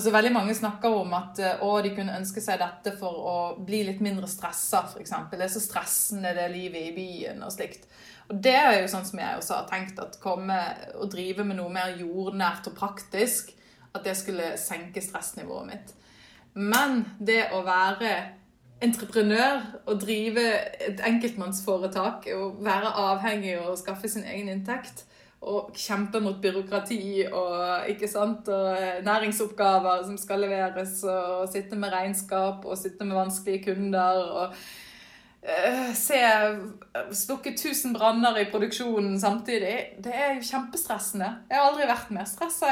[0.00, 3.34] Altså Veldig mange snakker om at eh, å, de kunne ønske seg dette for å
[3.60, 5.12] bli litt mindre stressa, f.eks.
[5.28, 7.84] Det er så stressende, det livet i byen og slikt.
[8.32, 10.56] Og det er jo sånn som jeg også har tenkt, at komme
[10.94, 13.52] og drive med noe mer jordnært og praktisk,
[13.92, 15.92] at det skulle senke stressnivået mitt.
[16.56, 18.14] Men det å være
[18.80, 20.46] entreprenør og drive
[20.80, 25.04] et enkeltmannsforetak og være avhengig og skaffe sin egen inntekt,
[25.40, 31.78] og kjempe mot byråkrati og, ikke sant, og eh, næringsoppgaver som skal leveres, og sitte
[31.80, 34.20] med regnskap og sitte med vanskelige kunder.
[34.20, 36.20] og uh, Se
[37.16, 39.76] slukke 1000 branner i produksjonen samtidig.
[40.04, 41.32] Det er jo kjempestressende.
[41.48, 42.68] Jeg har aldri vært mer stressa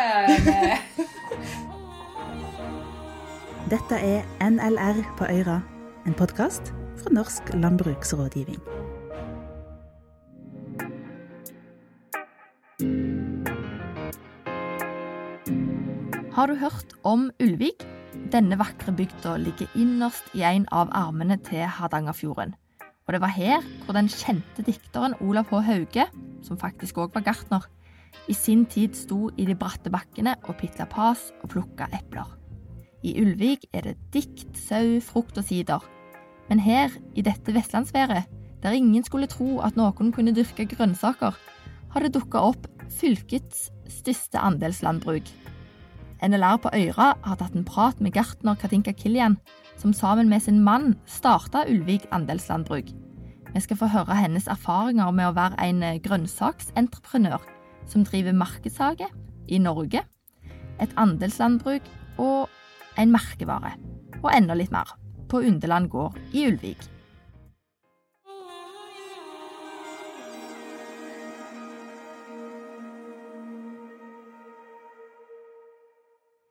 [3.68, 5.60] Dette er NLR på Øyra,
[6.08, 8.77] en podkast fra Norsk landbruksrådgivning.
[16.38, 17.80] Har du hørt om Ulvik?
[18.30, 22.52] Denne vakre bygda ligger innerst i en av armene til Hardangerfjorden.
[23.08, 25.58] Og det var her hvor den kjente dikteren Olav H.
[25.66, 26.04] Hauge,
[26.46, 27.66] som faktisk òg var gartner,
[28.30, 32.30] i sin tid sto i de bratte bakkene og pitla pas og plukka epler.
[33.02, 35.82] I Ulvik er det dikt, sau, frukt og sider.
[36.46, 38.30] Men her, i dette vestlandsværet,
[38.62, 44.38] der ingen skulle tro at noen kunne dyrke grønnsaker, har det dukka opp fylkets største
[44.38, 45.26] andelslandbruk,
[46.22, 49.36] NLR på Øyra har tatt en prat med gartner Katinka Killian,
[49.78, 52.90] som sammen med sin mann starta Ulvik andelslandbruk.
[53.54, 57.46] Vi skal få høre hennes erfaringer med å være en grønnsaksentreprenør
[57.86, 59.06] som driver markedshage
[59.48, 60.02] i Norge,
[60.82, 61.86] et andelslandbruk
[62.18, 62.50] og
[62.98, 63.76] en merkevare.
[64.18, 64.90] Og enda litt mer
[65.30, 66.82] på Underland gård i Ulvik.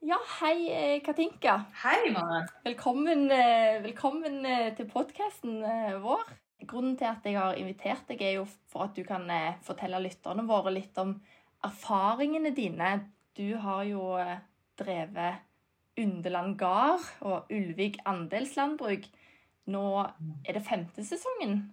[0.08, 1.66] Ja, hei eh, Katinka.
[1.84, 2.46] Hei, Maren.
[2.64, 5.58] Velkommen, eh, velkommen eh, til podkasten
[6.00, 6.30] vår.
[6.64, 9.28] Grunnen til at jeg har invitert deg, er jo for at du kan
[9.68, 11.12] fortelle lytterne våre litt om
[11.68, 12.94] erfaringene dine.
[13.36, 14.06] Du har jo
[14.80, 15.44] drevet
[16.00, 19.12] Underland gard og Ulvik andelslandbruk.
[19.76, 21.66] Nå er det femte sesongen.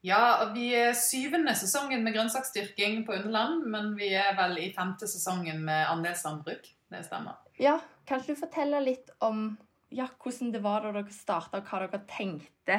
[0.00, 5.04] Ja, vi er syvende sesongen med grønnsaksdyrking på Underland, men vi er vel i femte
[5.04, 6.72] sesongen med andelslandbruk.
[6.90, 7.36] Det stemmer.
[7.60, 7.78] Ja,
[8.08, 9.52] Kan du fortelle litt om
[9.94, 12.78] ja, hvordan det var da dere starta, og hva dere tenkte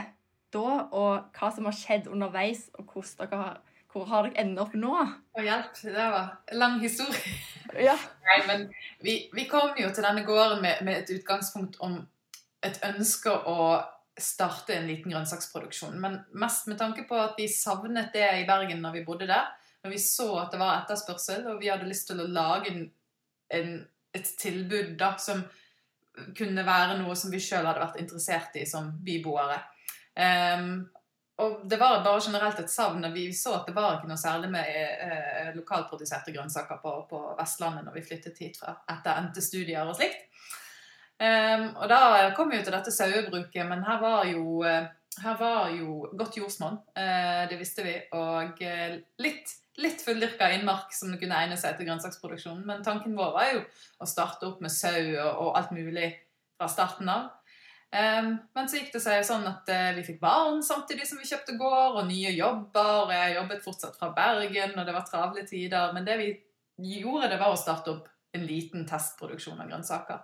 [0.52, 3.60] da, og hva som har skjedd underveis, og dere har,
[3.94, 4.92] hvor har dere endt opp nå?
[4.92, 7.38] Å hjelp, det var en lang historie.
[7.80, 7.96] Ja.
[8.28, 8.66] Nei, men
[9.00, 12.02] vi, vi, kom jo til denne gården med, med et utgangspunkt om
[12.66, 13.70] et ønske å
[14.20, 15.96] starte en liten grønnsaksproduksjon.
[16.02, 19.48] Men mest med tanke på at vi savnet det i Bergen når vi bodde der.
[19.86, 22.84] Når vi så at det var etterspørsel, og vi hadde lyst til å lage en,
[23.56, 23.74] en
[24.14, 25.44] et tilbud da, som
[26.38, 29.62] kunne være noe som vi sjøl hadde vært interessert i som byboere.
[30.16, 30.74] Um,
[31.42, 33.06] og det var bare generelt et savn.
[33.14, 37.88] Vi så at det var ikke noe særlig med eh, lokalproduserte grønnsaker på, på, Vestlandet
[37.88, 40.28] når vi flyttet hit fra etter endte studier og slikt.
[41.22, 44.86] Um, og da kom vi jo til dette sauebruket, men her var jo, eh,
[45.20, 46.78] her var jo godt jordsmonn.
[46.96, 47.98] Eh, det visste vi.
[48.16, 52.64] Og eh, litt litt fulldyrka innmark som kunne egne seg til grønnsaksproduksjon.
[52.68, 53.62] Men tanken vår var jo
[54.04, 56.12] å starte opp med sau og, alt mulig
[56.60, 57.30] fra starten av.
[57.92, 61.28] Um, men så gikk det seg sånn at uh, vi fikk barn samtidig som vi
[61.28, 62.92] kjøpte gård, og nye jobber.
[63.06, 65.92] og Jeg jobbet fortsatt fra Bergen, og det var travle tider.
[65.96, 66.30] Men det vi
[67.02, 70.24] gjorde, det var å starte opp en liten testproduksjon av grønnsaker.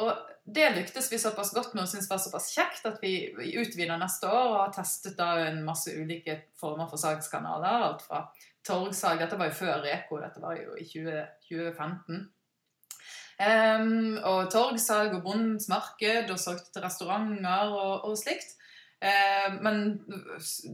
[0.00, 0.10] Og
[0.44, 3.30] det lyktes vi såpass godt med og syntes var såpass kjekt at vi
[3.60, 7.86] utvider neste år og har testet da en masse ulike former for salgskanaler.
[7.90, 8.24] Alt fra
[8.66, 12.24] torgsalg Dette var jo før Reko, dette var jo i 20, 2015.
[13.40, 18.56] Um, og torgsalg og Bondens marked og solgte til restauranter og, og slikt.
[19.00, 20.02] Uh, men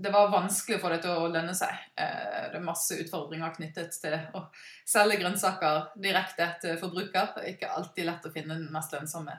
[0.02, 1.74] det var vanskelig få det til å lønne seg.
[1.94, 4.42] Uh, det er masse utfordringer knyttet til å
[4.86, 7.38] selge grønnsaker direkte til forbruker.
[7.46, 9.36] Ikke alltid lett å finne den mest lønnsomme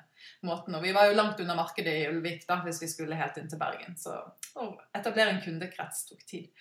[0.47, 0.75] måten.
[0.79, 3.51] Og vi var jo langt under markedet i Ulvik da, hvis vi skulle helt inn
[3.51, 3.99] til Bergen.
[3.99, 4.15] Så
[4.55, 6.51] å etablere en kundekrets tok tid.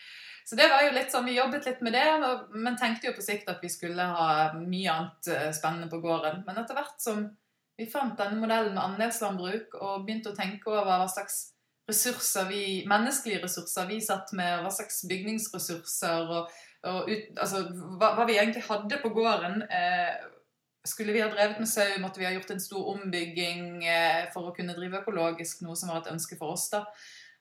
[0.47, 2.07] Så det var jo litt sånn, Vi jobbet litt med det,
[2.55, 6.45] men tenkte jo på sikt at vi skulle ha mye annet eh, spennende på gården.
[6.47, 7.25] Men etter hvert som
[7.77, 11.56] vi fant denne modellen med andelslandbruk og begynte å tenke over hva slags
[11.89, 16.57] ressurser vi, menneskelige ressurser vi satt med, hva slags bygningsressurser og,
[16.87, 17.67] og ut, altså,
[17.99, 20.17] hva, hva, vi egentlig hadde på gården eh,
[20.87, 24.47] Skulle vi ha drevet med sau, måtte vi ha gjort en stor ombygging eh, for
[24.47, 26.69] å kunne drive økologisk, noe som var et ønske for oss.
[26.71, 26.85] da.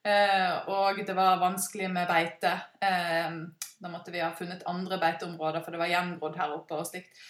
[0.06, 2.56] Eh, og det var vanskelig med beite.
[2.82, 3.38] Eh,
[3.82, 7.22] da måtte vi ha funnet andre beiteområder, for det var gjengrodd her oppe og slikt.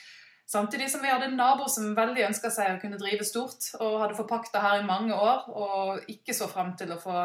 [0.45, 4.01] Samtidig som vi hadde en nabo som veldig ønska seg å kunne drive stort, og
[4.03, 7.23] hadde forpakta her i mange år, og ikke så frem til å få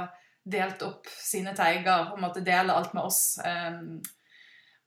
[0.51, 3.37] delt opp sine teiger, og måtte dele alt med oss.
[3.45, 4.01] Um,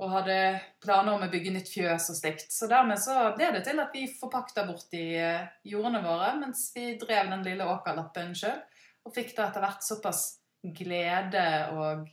[0.02, 0.38] og hadde
[0.82, 2.50] planer om å bygge nytt fjøs og slikt.
[2.52, 6.66] Så dermed så ble det til at vi forpakta bort de eh, jordene våre, mens
[6.76, 8.58] vi drev den lille åkerlappen sjøl.
[9.06, 10.26] Og fikk da etter hvert såpass
[10.64, 11.46] glede
[11.78, 12.08] og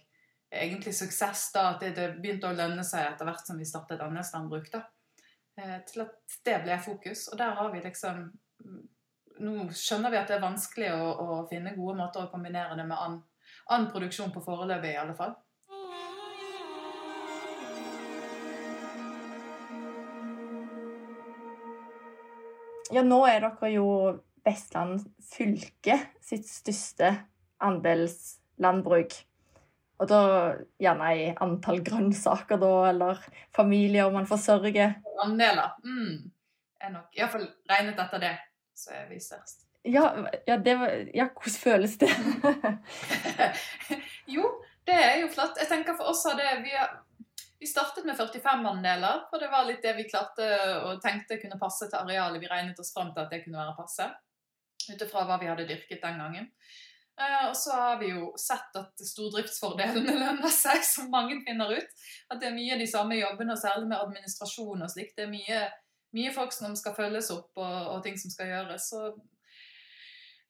[0.51, 4.71] egentlig suksess da at det begynte å lønne seg etter hvert som vi startet andelslandbruk.
[4.75, 4.85] da.
[5.61, 7.27] Eh, til at det ble fokus.
[7.29, 8.31] Og der har vi liksom
[9.41, 12.85] Nå skjønner vi at det er vanskelig å, å finne gode måter å kombinere det
[12.85, 13.23] med annen,
[13.73, 15.33] annen produksjon på foreløpig, i alle fall.
[22.93, 23.89] Ja, nå er dere jo
[24.45, 27.15] Vestland fylke sitt største
[27.65, 29.17] andelslandbruk.
[30.01, 30.21] Og da
[30.81, 33.19] gjerne i antall grønnsaker, da, eller
[33.57, 34.95] familier man forsørger.
[35.21, 35.75] Andeler.
[35.85, 36.31] Mm.
[36.81, 38.33] Er nok Iallfall regnet etter det,
[38.73, 39.67] så er vi størst.
[39.85, 40.07] Ja,
[40.47, 42.09] ja, det var, ja hvordan føles det?
[44.35, 44.49] jo,
[44.89, 45.61] det er jo flott.
[45.61, 46.75] Jeg tenker for oss har det vi,
[47.61, 50.49] vi startet med 45 andeler, for det var litt det vi klarte
[50.85, 52.41] og tenkte kunne passe til arealet.
[52.41, 54.09] Vi regnet oss fram til at det kunne være passe,
[54.89, 56.53] ut ifra hva vi hadde dyrket den gangen.
[57.21, 62.07] Eh, og så har vi jo sett at stordriftsfordelene lønner seg, som mange finner ut.
[62.33, 65.19] At det er mye de samme jobbene, og særlig med administrasjon og slikt.
[65.19, 65.67] Det er mye,
[66.17, 68.89] mye, folk som skal følges opp, og, og, ting som skal gjøres.
[68.95, 69.05] Så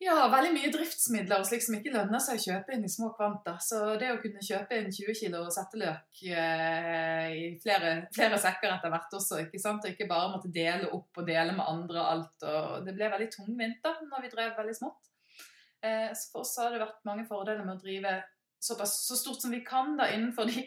[0.00, 3.11] ja, veldig mye driftsmidler og slik som ikke lønner seg å kjøpe inn i små
[3.19, 3.58] kvanta.
[3.61, 8.94] Så det å kunne kjøpe inn 20 kg setteløk eh, i flere, flere, sekker etter
[8.94, 9.84] hvert også, ikke sant?
[9.84, 12.49] og ikke bare måtte dele opp og dele med andre alt.
[12.49, 15.09] og Det ble veldig tungvint da når vi drev veldig smått.
[15.82, 18.20] Eh, så for oss har det vært mange fordeler med å drive
[18.60, 20.66] såpass, så stort som vi kan da, innenfor de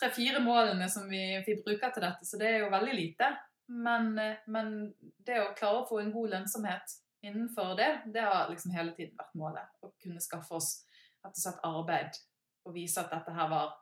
[0.00, 2.24] tre-fire målene som vi, vi, bruker til dette.
[2.24, 3.30] Så det er jo veldig lite.
[3.68, 4.74] Men, eh, men,
[5.24, 9.16] det å klare å få en god lønnsomhet innenfor det, det har liksom hele tiden
[9.20, 9.70] vært målet.
[9.80, 10.74] Å kunne skaffe oss
[11.24, 12.20] rett og slett arbeid
[12.64, 13.72] og vise at dette her var,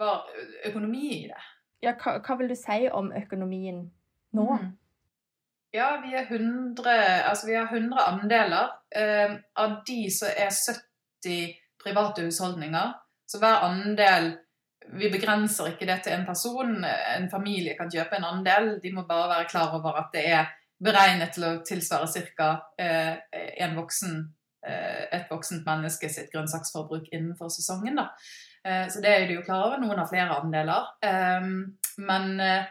[0.00, 0.28] var
[0.68, 1.40] økonomi i det.
[1.84, 3.86] Ja, hva, hva, vil du si om økonomien
[4.36, 4.44] nå?
[4.44, 4.72] Mm.
[5.72, 6.90] Ja, vi, 100,
[7.30, 8.70] altså vi har 100 andeler.
[8.96, 12.92] Eh, av de så er 70 private husholdninger.
[13.26, 14.32] Så hver andel
[14.90, 16.70] Vi begrenser ikke det til en person.
[16.84, 18.80] En familie kan kjøpe en andel.
[18.82, 20.48] De må bare være klar over at det er
[20.82, 22.48] beregnet til å tilsvare ca.
[22.80, 24.16] Eh, voksen,
[24.66, 28.00] eh, et voksent menneske sitt grønnsaksforbruk innenfor sesongen.
[28.00, 28.08] Da.
[28.64, 29.78] Eh, så det er de jo klar over.
[29.78, 30.90] Noen har flere andeler.
[31.04, 31.46] Eh,
[32.08, 32.64] men eh,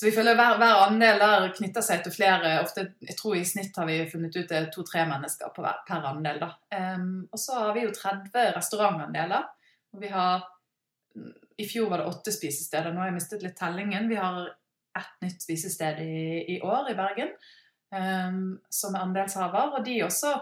[0.00, 2.54] så vi føler hver, hver andel der knytter seg til flere.
[2.62, 6.38] ofte, Jeg tror i snitt har vi funnet ut det to-tre mennesker hver, per andel.
[6.40, 6.54] da.
[6.72, 9.44] Um, og så har vi jo 30 restaurantandeler.
[9.92, 10.46] og vi har,
[11.60, 12.94] I fjor var det åtte spisesteder.
[12.94, 14.08] Nå har jeg mistet litt tellingen.
[14.08, 14.46] Vi har
[14.96, 17.34] ett nytt spisested i, i år i Bergen
[17.92, 19.76] um, som er andelshaver.
[19.76, 20.32] Og de også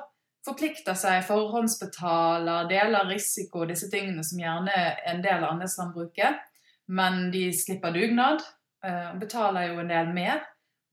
[0.47, 6.47] forplikter seg, forhåndsbetaler, deler risiko, disse tingene som gjerne er en del av andelslandbruket.
[6.95, 8.47] Men de slipper dugnad.
[8.87, 10.41] Eh, betaler jo en del mer.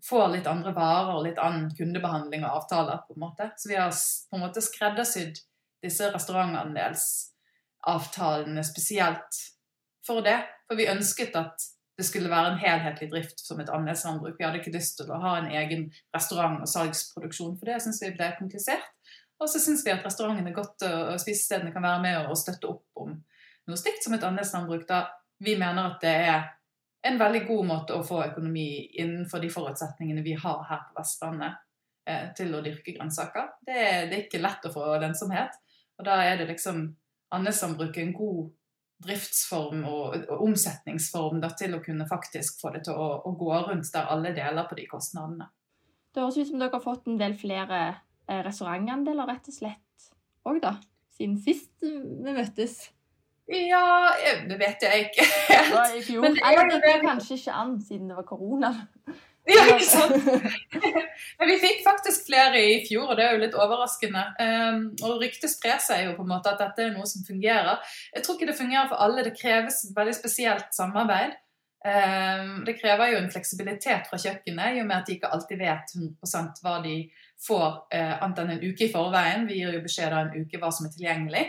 [0.09, 2.97] Får litt andre varer og litt annen kundebehandling og avtaler.
[3.07, 3.51] på en måte.
[3.57, 5.35] Så vi har på en måte skreddersydd
[5.83, 9.55] disse restaurantandelsavtalene spesielt
[10.05, 10.45] for det.
[10.67, 11.61] For vi ønsket at
[11.97, 14.35] det skulle være en helhetlig drift som et andelslandbruk.
[14.37, 18.03] Vi hadde ikke lyst til å ha en egen restaurant- og salgsproduksjon, for det syns
[18.03, 18.83] vi ble komplisert.
[19.39, 22.85] Og så syns vi at restaurantene godt og spisestedene kan være med og støtte opp
[22.99, 23.23] om
[23.67, 25.07] noe slikt som et andelslandbruk, da
[25.43, 26.39] vi mener at det er
[27.05, 31.59] en veldig god måte å få økonomi innenfor de forutsetningene vi har her på Vestlandet
[32.09, 33.51] eh, til å dyrke grønnsaker.
[33.61, 33.75] Det,
[34.09, 35.59] det, er ikke lett å få lønnsomhet.
[35.99, 36.87] Og da er det liksom
[37.35, 38.49] andelslandbruket en god
[39.05, 43.51] driftsform og, og omsetningsform da, til å kunne faktisk få det til å, å, gå
[43.67, 45.49] rundt der alle deler på de kostnadene.
[46.15, 50.09] Det høres ut som dere har fått en del flere eh, restaurantandeler, rett og slett,
[50.47, 50.77] òg, da?
[51.15, 52.79] Siden sist vi møttes.
[53.45, 54.09] Ja,
[54.49, 55.95] det vet jeg ikke helt.
[55.97, 56.21] I fjor.
[56.23, 58.73] Men det, Eller det gikk kanskje ikke an siden det var korona.
[59.45, 60.23] Ja, ikke sant?
[61.39, 64.23] Men vi fikk faktisk flere i fjor, og det er jo litt overraskende.
[64.41, 67.77] Um, og ryktet sprer seg jo på en måte at dette er noe som fungerer.
[68.15, 69.25] Jeg tror ikke det fungerer for alle.
[69.27, 71.35] Det kreves veldig spesielt samarbeid.
[71.85, 75.61] Um, det krever jo en fleksibilitet fra kjøkkenet, i og med at de ikke alltid
[75.61, 76.95] vet 100 hva de
[77.45, 79.45] får, uh, annet enn en uke i forveien.
[79.45, 81.45] Vi gir jo beskjed av en uke hva som er tilgjengelig.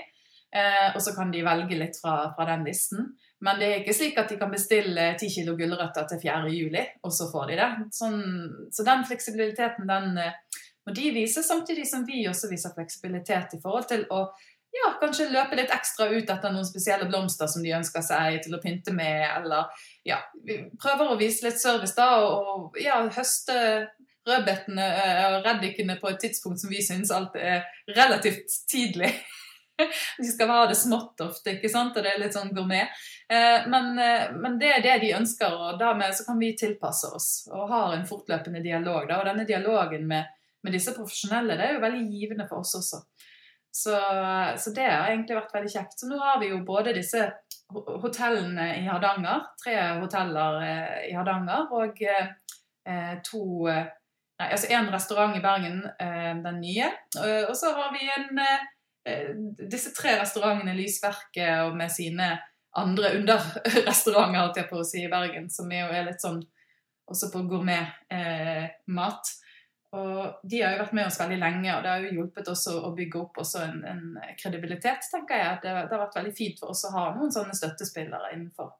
[0.55, 3.11] Eh, og så kan de velge litt fra, fra, den listen.
[3.45, 6.53] Men det er ikke slik at de kan bestille 10 kg gulrøtter til 4.
[6.55, 7.71] juli, og så får de det.
[7.97, 8.21] Sånn,
[8.73, 13.63] så den fleksibiliteten den eh, må de vise, samtidig som vi også viser fleksibilitet i
[13.63, 14.29] forhold til å
[14.77, 18.55] ja, kanskje løpe litt ekstra ut etter noen spesielle blomster som de ønsker seg til
[18.55, 19.71] å pynte med, eller
[20.07, 23.57] ja, vi prøver å vise litt service da, og, og ja, høste
[24.27, 24.87] rødbetene
[25.31, 29.13] og reddikene på et tidspunkt som vi syns alt er relativt tidlig.
[30.19, 31.97] De skal ha det smått ofte, ikke sant?
[31.97, 32.93] og det er litt sånn gourmet.
[33.29, 37.11] Eh, men, eh, men, det er det de ønsker, og dermed så kan vi tilpasse
[37.17, 39.11] oss og har en fortløpende dialog.
[39.11, 40.31] Og denne dialogen med,
[40.63, 43.03] med, disse profesjonelle det er jo veldig givende for oss også.
[43.77, 43.93] Så,
[44.57, 45.99] så, det har egentlig vært veldig kjekt.
[46.01, 47.27] Så nå har vi jo både disse
[47.69, 52.03] hotellene i Hardanger, tre hoteller eh, i Hardanger, og
[53.27, 53.45] to
[54.37, 55.79] Nei, altså én restaurant i Bergen,
[56.45, 56.91] den nye.
[57.49, 58.43] Og så har vi en
[59.71, 62.35] disse tre restaurantene, Lysverket og med sine
[62.77, 66.41] andre underrestauranter holdt jeg på å si, i Bergen, som jo er litt sånn
[67.07, 69.31] også på gourmetmat.
[69.31, 69.43] Eh,
[69.97, 72.67] og de har jo vært med oss veldig lenge, og det har jo hjulpet oss
[72.73, 75.61] å bygge opp også en, en kredibilitet, tenker jeg.
[75.63, 78.75] Det, det, har vært veldig fint for oss å ha noen sånne støttespillere innenfor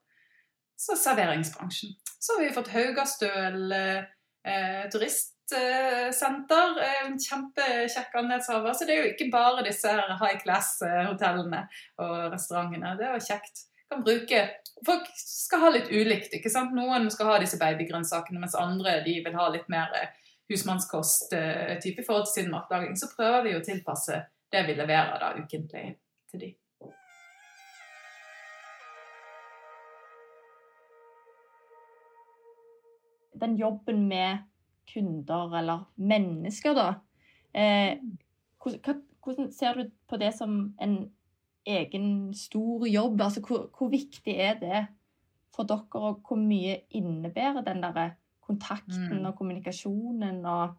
[0.77, 1.95] så serveringsbransjen.
[2.19, 6.75] Så har vi fått Haugastøl eh, turist senter.
[6.83, 8.73] Eh, kjempekjekk andelshaver.
[8.73, 11.63] Så det er jo ikke bare disse high class-hotellene
[12.03, 12.95] og restaurantene.
[12.99, 13.65] Det er jo kjekt.
[13.87, 14.47] Kan bruke
[14.85, 16.33] Folk skal ha litt ulikt.
[16.37, 16.75] ikke sant?
[16.77, 20.11] Noen skal ha disse babygrønnsakene, mens andre de vil ha litt mer eh,
[20.51, 22.93] husmannskost-type i forhold til sin matlaging.
[22.99, 24.21] Så prøver vi å tilpasse
[24.53, 25.97] det vi leverer da ukentlig
[26.29, 26.51] til de.
[33.37, 34.45] Den jobben med
[34.93, 36.87] kunder eller mennesker, da.
[37.53, 37.97] Eh,
[38.63, 40.97] hvordan, hvordan, ser du på det som en
[41.65, 43.21] egen stor jobb?
[43.21, 44.85] Altså, hvor, hvor viktig er det
[45.55, 48.17] for dere, og hvor mye innebærer den der
[48.47, 49.25] kontakten mm.
[49.25, 50.75] og kommunikasjonen og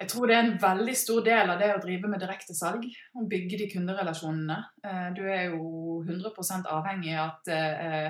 [0.00, 2.86] jeg tror det er en veldig stor del av det å drive med direktesalg.
[3.14, 4.56] Å bygge de kunderelasjonene.
[4.82, 8.08] Eh, du er jo 100% avhengig av at eh,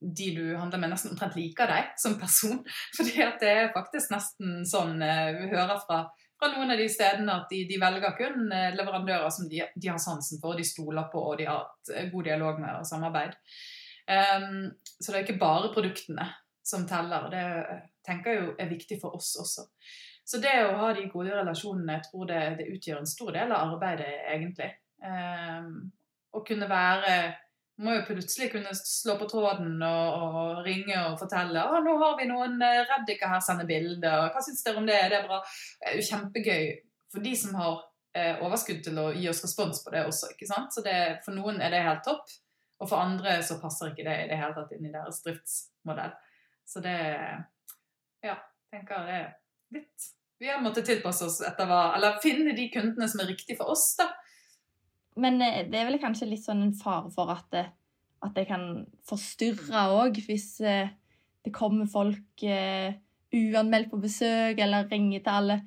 [0.00, 2.62] de du handler med, nesten omtrent liker deg som person.
[2.96, 6.02] Fordi at det er faktisk nesten sånn eh, vi hører fra,
[6.38, 9.90] fra noen av de stedene at de, de velger kun eh, leverandører som de, de,
[9.90, 12.88] har sansen for, de stoler på og de har hatt eh, god dialog med og
[12.88, 13.36] samarbeid.
[14.08, 16.24] Um, så det er ikke bare produktene
[16.64, 17.28] som teller.
[17.32, 17.42] Det
[18.06, 19.66] tenker jeg jo er viktig for oss også.
[20.28, 23.52] Så det å ha de gode relasjonene, jeg tror det, det utgjør en stor del
[23.52, 24.70] av arbeidet, egentlig.
[25.00, 25.88] Um,
[26.36, 27.12] å kunne være
[27.84, 32.16] må jo plutselig kunne slå på tråden og, og ringe og fortelle å, nå har
[32.18, 34.32] vi noen eh, reddiker her, sender bilder.
[34.34, 34.98] Hva syns dere om det?
[35.12, 35.38] Det er bra.
[35.78, 36.64] Det er jo kjempegøy
[37.12, 37.78] for de som har
[38.18, 40.32] eh, overskudd til å gi oss respons på det også.
[40.34, 40.74] ikke sant?
[40.74, 42.26] Så det, For noen er det helt topp,
[42.78, 46.14] og for andre så passer ikke det i det hele tatt inn i deres driftsmodell.
[46.68, 46.98] Så det
[48.26, 48.34] Ja,
[48.72, 49.28] tenker det er
[49.72, 50.08] litt
[50.42, 53.72] Vi har måttet tilpasse oss etter hva Eller finne de kundene som er riktige for
[53.72, 54.10] oss, da.
[55.20, 57.64] Men eh, det er vel kanskje litt sånn en fare for at det,
[58.24, 58.68] at det kan
[59.08, 60.94] forstyrre òg, hvis eh,
[61.46, 65.58] det kommer folk uanmeldt på besøk, eller ringer til alle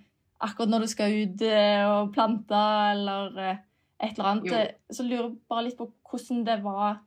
[0.42, 4.50] akkurat når du skal ut og plante, eller et eller annet.
[4.50, 4.62] Jo.
[4.98, 6.98] Så lurer jeg bare litt på hvordan det var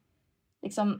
[0.64, 0.94] liksom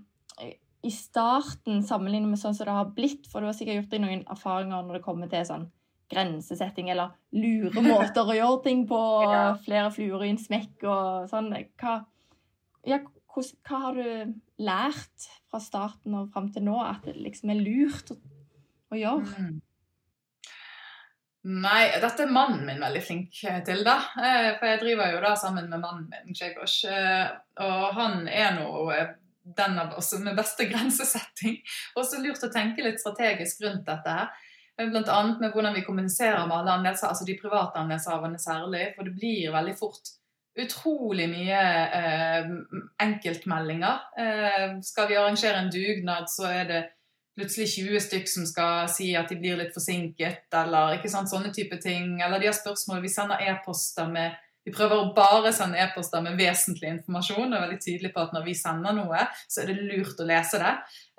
[0.85, 4.03] i starten sammenlignet med sånn som det har blitt, for du har sikkert gjort deg
[4.05, 5.69] noen erfaringer når det kommer til sånn
[6.11, 9.01] grensesetting eller lure måter å gjøre ting på.
[9.31, 9.45] ja.
[9.65, 11.53] Flere fluer i en smekk og sånn.
[11.81, 11.99] Hva,
[12.89, 14.35] ja, hva, hva, har du
[14.65, 18.19] lært fra starten og fram til nå at det liksom er lurt å,
[18.93, 19.47] å gjøre?
[19.47, 19.63] Mm.
[21.45, 23.99] Nei, dette er mannen min veldig flink til, da.
[24.17, 26.79] Eh, for jeg driver jo da sammen med mannen min, Grzegorz.
[26.89, 28.71] Eh, og han er nå
[29.45, 31.59] den av oss med beste grensesetting.
[31.99, 34.33] Og så lurt å tenke litt strategisk rundt dette her.
[34.79, 35.23] Bl.a.
[35.41, 38.89] med hvordan vi kommuniserer med alle andelser, altså de private andelshaverne særlig.
[38.97, 40.15] For det blir veldig fort
[40.55, 41.61] utrolig mye
[42.01, 42.51] eh,
[43.03, 44.03] enkeltmeldinger.
[44.19, 46.83] Eh, skal vi arrangere en dugnad, så er det
[47.35, 51.51] plutselig 20 stykk som skal si at de blir litt forsinket, eller ikke sant, sånne
[51.55, 52.21] type ting.
[52.23, 53.03] Eller de har spørsmål.
[53.03, 57.51] Vi sender e-poster med vi prøver å bare sende e-poster med vesentlig informasjon.
[57.51, 60.29] og er veldig tydelig på at Når vi sender noe, så er det lurt å
[60.29, 60.71] lese det.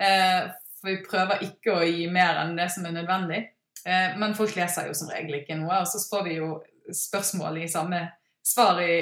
[0.02, 0.48] Eh,
[0.86, 3.40] for vi prøver ikke å gi mer enn det som er nødvendig.
[3.86, 5.82] Eh, men folk leser jo som regel ikke noe.
[5.82, 6.52] Og så får vi jo
[6.94, 8.04] spørsmål i samme
[8.46, 8.92] svar i,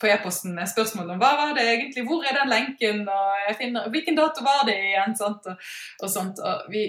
[0.00, 3.86] på e-posten med spørsmål om hva var det egentlig, hvor er den lenken, og finner,
[3.94, 5.14] hvilken dato var det igjen?
[5.14, 5.46] Sant?
[5.46, 5.68] Og,
[6.00, 6.42] og, sånt.
[6.42, 6.88] Og vi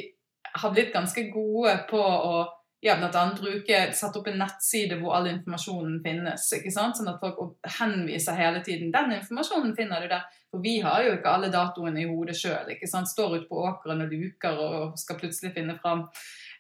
[0.56, 2.40] har blitt ganske gode på å
[2.86, 6.50] ja, blant annet bruke, sette opp en nettside hvor all informasjonen finnes.
[6.58, 6.98] ikke sant?
[6.98, 8.92] Sånn at folk henviser hele tiden.
[8.94, 12.70] 'Den informasjonen finner du der.' For vi har jo ikke alle datoene i hodet sjøl.
[12.88, 16.06] Står ute på åkeren og luker og skal plutselig finne fram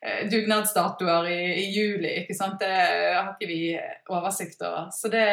[0.03, 2.11] eh, dugnadsdatoer i, i, juli.
[2.21, 2.59] ikke sant?
[2.59, 2.73] Det
[3.15, 3.61] har ikke vi
[4.11, 4.89] oversikt over.
[4.91, 5.23] Så det,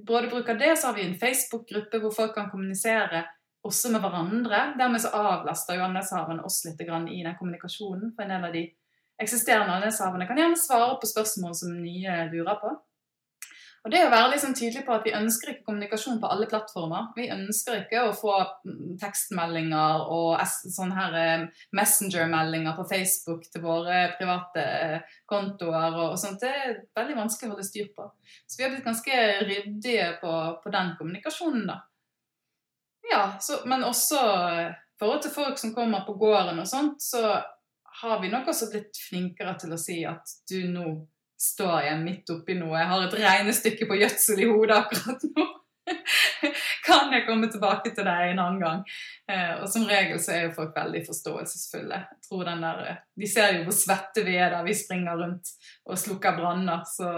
[0.00, 3.26] både bruker det, så har vi en Facebook-gruppe hvor folk kan kommunisere
[3.66, 4.62] også med hverandre.
[4.80, 8.16] Dermed så avlaster jo andelshaverne oss litt i den kommunikasjonen.
[8.16, 8.64] For en del av de
[9.20, 12.72] eksisterende andelshaverne kan gjerne svare på spørsmål som nye lurer på.
[13.86, 17.12] Og det å være liksom tydelig på at Vi ønsker ikke kommunikasjon på alle plattformer.
[17.14, 18.32] Vi ønsker ikke å få
[18.66, 21.44] mm, tekstmeldinger og sånne her eh,
[21.78, 26.00] messenger-meldinger på Facebook til våre private eh, kontoer.
[26.02, 26.42] og sånt.
[26.42, 28.08] Det er veldig vanskelig å holde styr på.
[28.42, 31.70] Så vi har blitt ganske ryddige på, på den kommunikasjonen.
[31.70, 31.80] da.
[33.06, 36.98] Ja, så, Men også i eh, forhold til folk som kommer på gården og sånt,
[37.06, 37.36] så
[38.02, 40.88] har vi nok også blitt flinkere til å si at du nå
[41.40, 42.78] står jeg midt oppi noe.
[42.80, 45.46] Jeg har et regnestykke på gjødsel i hodet akkurat nå.
[46.86, 48.82] kan jeg komme tilbake til deg en annen gang?
[49.30, 52.00] Eh, og som regel så er jo folk veldig forståelsesfulle.
[52.10, 55.18] Jeg tror den der, eh, De ser jo hvor svette vi er da vi springer
[55.20, 55.52] rundt
[55.86, 57.10] og slukker branner, så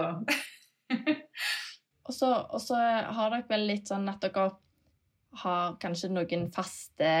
[2.09, 4.49] og, så har dere vel litt sånn at dere
[5.43, 7.11] har kanskje noen faste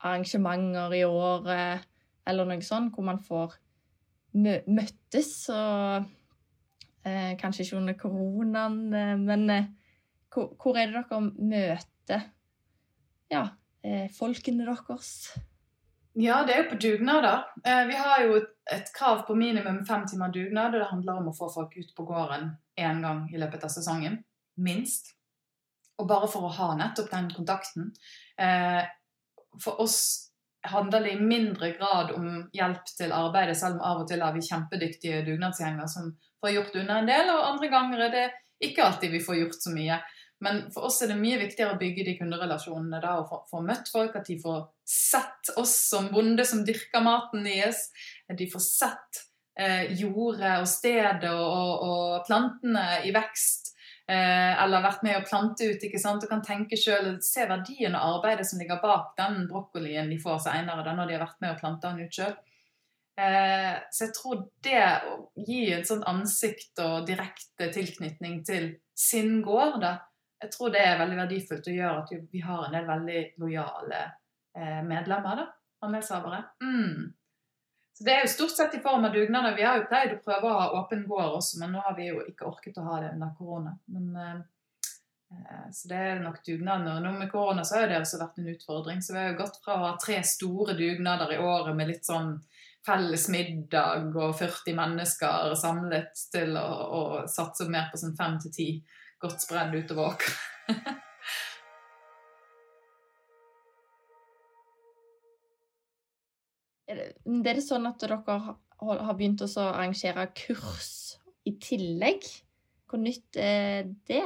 [0.00, 1.88] arrangementer i året
[2.30, 3.58] eller noe sånt, hvor man får
[4.32, 5.32] møttes.
[5.52, 6.06] Og
[7.04, 9.70] eh, kanskje ikke under koronaen, eh, men eh,
[10.32, 12.26] hvor, hvor, er det dere møter
[13.30, 13.46] ja,
[13.82, 15.32] eh, folkene deres?
[16.18, 17.44] Ja, det er jo på dugnader.
[17.62, 18.40] Vi har jo
[18.74, 21.92] et krav på minimum fem timer dugnad, og det handler om å få folk ut
[21.96, 22.50] på gården
[22.82, 24.18] én gang i løpet av sesongen.
[24.58, 25.12] Minst.
[26.02, 27.92] Og bare for å ha nettopp den kontakten.
[29.62, 30.29] For oss
[30.62, 34.34] handler det i mindre grad om hjelp til arbeidet, selv om av og til har
[34.36, 38.26] vi kjempedyktige dugnadsgjenger som får gjort unna en del, og andre ganger er det
[38.70, 40.00] ikke alltid vi får gjort så mye.
[40.40, 43.60] Men for oss er det mye viktigere å bygge de kunderelasjonene da, og få, få
[43.64, 44.14] møtt folk.
[44.16, 47.88] At de får sett oss som bonde som dyrker maten deres.
[48.28, 49.20] At de får sett
[49.60, 53.69] eh, jordet og stedet og, og, og plantene i vekst.
[54.10, 56.24] Eh, eller vært med å plante ut ikke sant?
[56.24, 60.16] og kan tenke sjøl og se verdien og arbeidet som ligger bak den brokkolien de
[60.18, 62.32] får seinere, når de har vært med å plante den ut sjøl.
[63.20, 65.14] Eh, så jeg tror det å
[65.46, 69.94] gi et sånt ansikt og direkte tilknytning til sin gård, da,
[70.40, 74.02] jeg tror det er veldig verdifullt og gjør at vi har en del veldig lojale
[74.56, 75.48] eh, medlemmer, da,
[75.86, 76.42] andelshavere.
[76.64, 77.10] Mm.
[78.00, 79.56] Så Det er jo stort sett i form av dugnader.
[79.56, 82.06] Vi har jo pleid å prøve å ha åpen gård også, men nå har vi
[82.06, 83.74] jo ikke orket å ha det under korona.
[83.92, 87.02] Men, eh, så det er nok dugnader.
[87.04, 89.02] Nå med korona så har det også vært en utfordring.
[89.04, 92.08] Så vi har jo gått fra å ha tre store dugnader i året med litt
[92.08, 92.38] sånn
[92.86, 98.56] felles middag og 40 mennesker samlet til å, å satse mer på sånn fem til
[98.56, 98.70] ti
[99.20, 101.04] godt spredd utover åkeren.
[106.90, 112.26] Det er sånn at dere har begynt å arrangere kurs i tillegg?
[112.90, 114.24] Hvor nytt er det?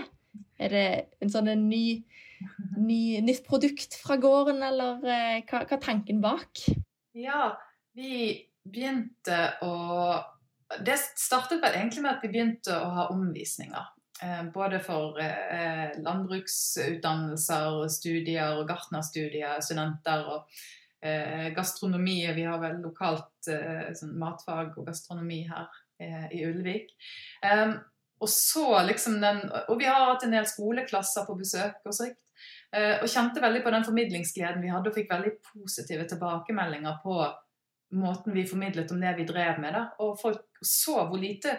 [0.59, 0.87] Er det
[1.23, 2.03] en sånn en ny,
[2.79, 6.65] ny, nytt produkt fra gården, eller eh, hva, hva er tanken bak?
[7.15, 7.53] Ja,
[7.95, 9.75] vi begynte å
[10.81, 13.85] Det startet vel egentlig med at vi begynte å ha omvisninger.
[14.25, 20.25] Eh, både for eh, landbruksutdannelser, studier, gartnerstudier, studenter.
[20.25, 20.49] og eh,
[21.57, 22.19] gastronomi.
[22.37, 25.69] Vi har vel lokalt eh, sånn matfag og gastronomi her
[26.01, 26.95] eh, i Ulvik.
[28.25, 31.81] Og så liksom den, og vi har hatt en del skoleklasser på besøk.
[31.85, 37.03] Og uh, og kjente veldig på den formidlingsgleden vi hadde, og fikk veldig positive tilbakemeldinger
[37.03, 37.19] på
[37.95, 39.77] måten vi formidlet om det vi drev med.
[39.77, 39.85] Da.
[40.03, 41.59] Og folk så hvor lite,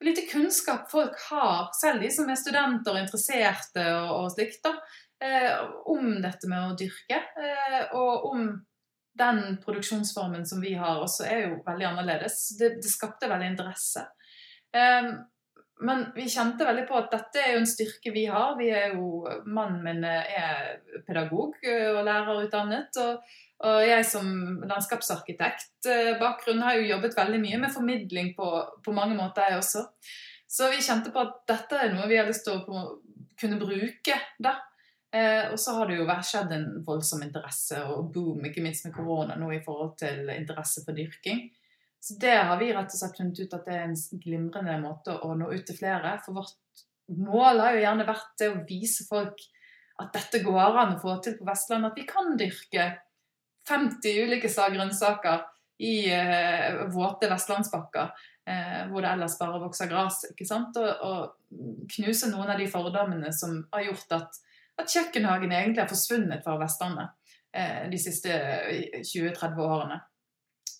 [0.00, 4.62] hvor lite kunnskap folk har, selv de som er studenter og interesserte og, og slikt.
[4.64, 4.72] da,
[5.20, 5.58] eh,
[5.92, 7.18] om dette med å dyrke.
[7.36, 8.46] Eh, og om
[9.20, 12.38] den produksjonsformen som vi har også, er jo veldig annerledes.
[12.56, 14.06] Det, det skapte veldig interesse.
[14.72, 15.12] Eh,
[15.80, 18.56] men vi kjente veldig på at dette er jo en styrke vi har.
[18.58, 23.00] Vi er jo, Mannen min er pedagog og lærerutdannet.
[23.00, 23.22] og
[23.60, 24.28] og jeg som
[24.64, 28.48] landskapsarkitekt eh, har jo jobbet veldig mye med formidling på,
[28.84, 29.84] på, mange måter, jeg også.
[30.48, 32.86] Så vi kjente på at dette er noe vi har lyst til å
[33.40, 34.16] kunne bruke.
[34.40, 34.56] da.
[35.12, 38.94] Eh, og så har det jo skjedd en voldsom interesse og boom, ikke minst med
[38.96, 41.50] korona nå, i forhold til interesse for dyrking.
[42.00, 45.18] Så det har vi rett og slett funnet ut at det er en glimrende måte
[45.20, 46.14] å nå ut til flere.
[46.24, 49.42] For vårt mål har jo gjerne vært det å vise folk
[50.00, 51.92] at dette går an å få til på Vestlandet.
[51.92, 52.90] At vi kan dyrke
[53.68, 55.44] 50 ulike slag grønnsaker
[55.84, 58.14] i eh, våte vestlandsbakker.
[58.48, 60.24] Eh, hvor det ellers bare vokser gress.
[60.32, 64.40] Og, og knuse noen av de fordommene som har gjort at
[64.80, 67.12] at kjøkkenhagen egentlig har forsvunnet fra Vestlandet
[67.56, 68.36] eh, de siste
[69.02, 70.00] 20-30 årene.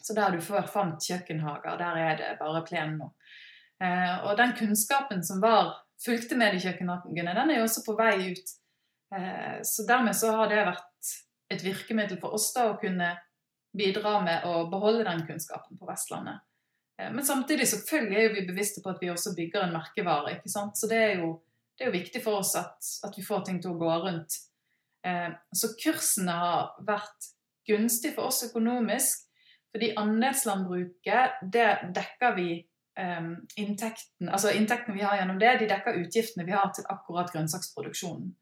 [0.01, 3.11] Så der du før fant kjøkkenhager, der er det bare plen nå.
[3.85, 7.97] Eh, og den kunnskapen som var fulgte med de kjøkkenhagene, den er jo også på
[7.99, 8.55] vei ut.
[9.17, 11.13] Eh, så dermed så har det vært
[11.51, 13.15] et virkemiddel for oss da å kunne
[13.77, 16.45] bidra med å beholde den kunnskapen på Vestlandet.
[17.01, 20.37] Eh, men samtidig selvfølgelig er vi bevisste på at vi også bygger en merkevare.
[20.37, 20.77] ikke sant?
[20.77, 21.35] Så det er jo,
[21.77, 24.41] det er jo viktig for oss at, at, vi får ting til å gå rundt.
[25.57, 27.31] Så kursene har vært
[27.65, 29.30] gunstig for oss økonomisk.
[29.71, 32.49] Fordi andelslandbruket, det dekker vi
[32.99, 37.31] um, inntekten, altså inntektene vi har gjennom det, de dekker utgiftene vi har til akkurat
[37.35, 38.33] grønnsaksproduksjonen.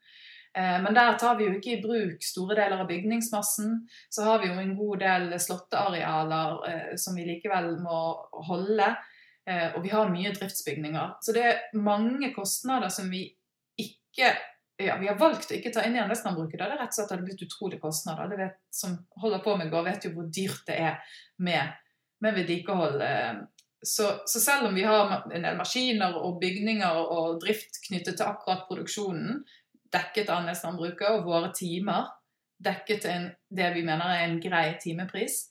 [0.59, 3.75] Eh, men der tar vi jo ikke i bruk store deler av bygningsmassen.
[4.11, 8.01] Så har vi jo en god del slåttearealer eh, som vi likevel må
[8.49, 8.88] holde.
[9.49, 11.19] Eh, og vi har mye driftsbygninger.
[11.23, 13.27] Så det er mange kostnader som vi
[13.79, 14.33] ikke
[14.79, 16.14] ja, Vi har valgt å ikke ta inn i Da.
[16.14, 18.31] Det er rett og slett hadde blitt utrolige kostnader.
[18.31, 21.73] Det vet, som holder på med gård, vet jo hvor dyrt det er med,
[22.23, 23.03] med vedlikehold.
[23.83, 28.27] Så, så, selv om vi har en del maskiner og bygninger og drift knyttet til
[28.27, 29.43] akkurat produksjonen,
[29.93, 32.09] dekket av andelslandbruket, og våre timer
[32.59, 35.49] dekket en, det vi mener er en grei timepris.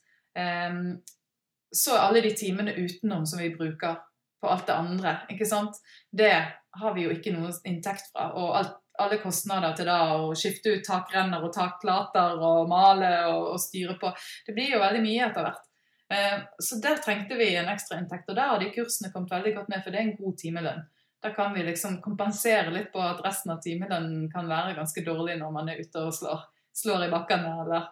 [1.72, 3.96] så er alle de timene utenom som vi bruker
[4.40, 5.80] på alt det andre, ikke sant?
[6.10, 6.30] det
[6.78, 8.28] har vi jo ikke noe inntekt fra.
[8.38, 13.54] Og alt, alle kostnader til det å skifte ut takrenner og takplater og male og,
[13.54, 14.10] og, styre på.
[14.46, 15.64] Det blir jo veldig mye etter hvert.
[16.08, 19.54] Uh, så der trengte vi en ekstra inntekt, og der har de kursene kommet veldig
[19.58, 20.86] godt med, for det er en god timelønn.
[21.22, 25.38] Da kan vi liksom kompensere litt på at resten av timelønnen kan være ganske dårlig
[25.40, 26.44] når man er ute og slår,
[26.78, 27.88] slår i bakkene eller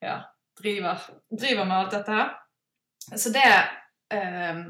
[0.00, 0.16] ja,
[0.58, 2.32] driver, driver, med alt dette her.
[3.16, 3.44] Så det
[4.14, 4.62] eh,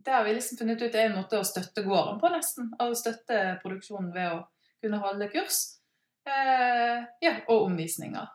[0.00, 2.70] Det har vi liksom funnet ut er en måte å støtte gården på, nesten.
[2.80, 4.38] Å støtte produksjonen ved å
[4.82, 5.62] kunne holde kurs.
[6.28, 8.28] Eh, ja, og omvisninger.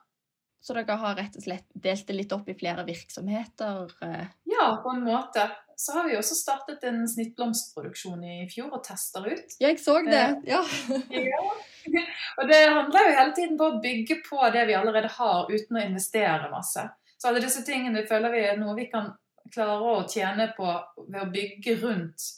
[0.65, 3.91] Så dere har rett og slett delt det litt opp i flere virksomheter?
[4.01, 4.31] Eh?
[4.49, 5.45] Ja, på en måte
[5.77, 9.57] så har vi også startet en snittblomstproduksjon i fjor og tester ut.
[9.59, 10.21] Ja, jeg så det.
[10.21, 10.61] Eh, ja.
[11.35, 11.43] ja.
[12.39, 15.77] Og det handler jo hele tiden på å bygge på det vi allerede har, uten
[15.77, 16.87] å investere masse.
[17.19, 19.11] Så alle disse tingene føler vi er noe vi kan
[19.53, 20.65] klare å tjene på
[21.05, 22.31] ved å bygge rundt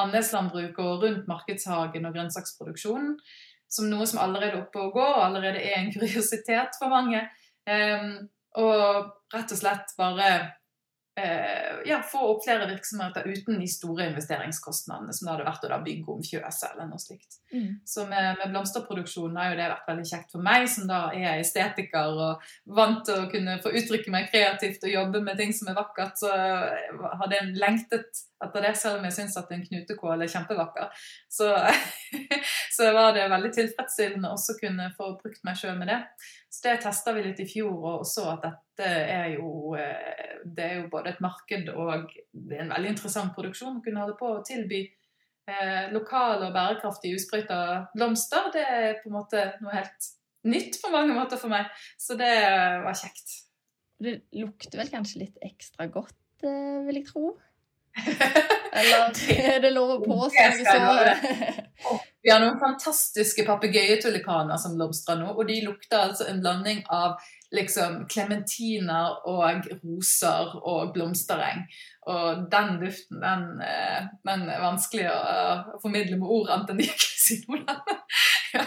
[0.00, 3.12] andelslandbruket og rundt markedshagen og grønnsaksproduksjonen
[3.74, 7.24] som noe som allerede er oppe og går, allerede er en kuriositet for mange.
[7.66, 8.28] Um,
[8.60, 10.28] og rett og slett bare
[11.86, 16.10] ja, få opp flere virksomheter uten de store investeringskostnadene som det hadde vært å bygge
[16.10, 17.38] om fjøset eller noe slikt.
[17.52, 17.76] Mm.
[17.86, 21.38] Så med, med blomsterproduksjonen har jo det vært veldig kjekt for meg, som da er
[21.38, 22.50] estetiker og
[22.80, 26.18] vant til å kunne få uttrykke meg kreativt og jobbe med ting som er vakkert.
[26.18, 31.04] Så hadde jeg lengtet etter det, selv om jeg syns at en knutekål er kjempevakker.
[31.30, 31.52] Så,
[32.76, 36.00] så var det veldig tilfredsstillende også kunne få brukt meg sjøl med det.
[36.54, 40.66] Så det testa vi litt i fjor, og så at dette er jo eh, Det
[40.66, 44.14] er jo både et marked og det er en veldig interessant produksjon å kunne holde
[44.18, 47.58] på å tilby eh, lokale og bærekraftige usprøyta
[47.94, 48.50] blomster.
[48.54, 50.10] Det er på en måte noe helt
[50.44, 51.72] nytt på mange måter for meg.
[51.98, 52.30] Så det
[52.84, 53.40] var kjekt.
[54.04, 57.32] Det lukter vel kanskje litt ekstra godt, eh, vil jeg tro?
[58.74, 59.12] Eller
[59.54, 61.98] er det lov å påstå noe så?
[62.24, 67.18] Vi har noen fantastiske papegøyetulipaner som blomstrer nå, og de lukter altså en blanding av
[67.54, 71.66] liksom klementiner og roser og blomstereng.
[72.10, 76.88] Og den duften, den, eh, den er vanskelig å formidle med ord, annet enn de
[76.88, 77.76] ikke sier noe
[78.56, 78.66] ja.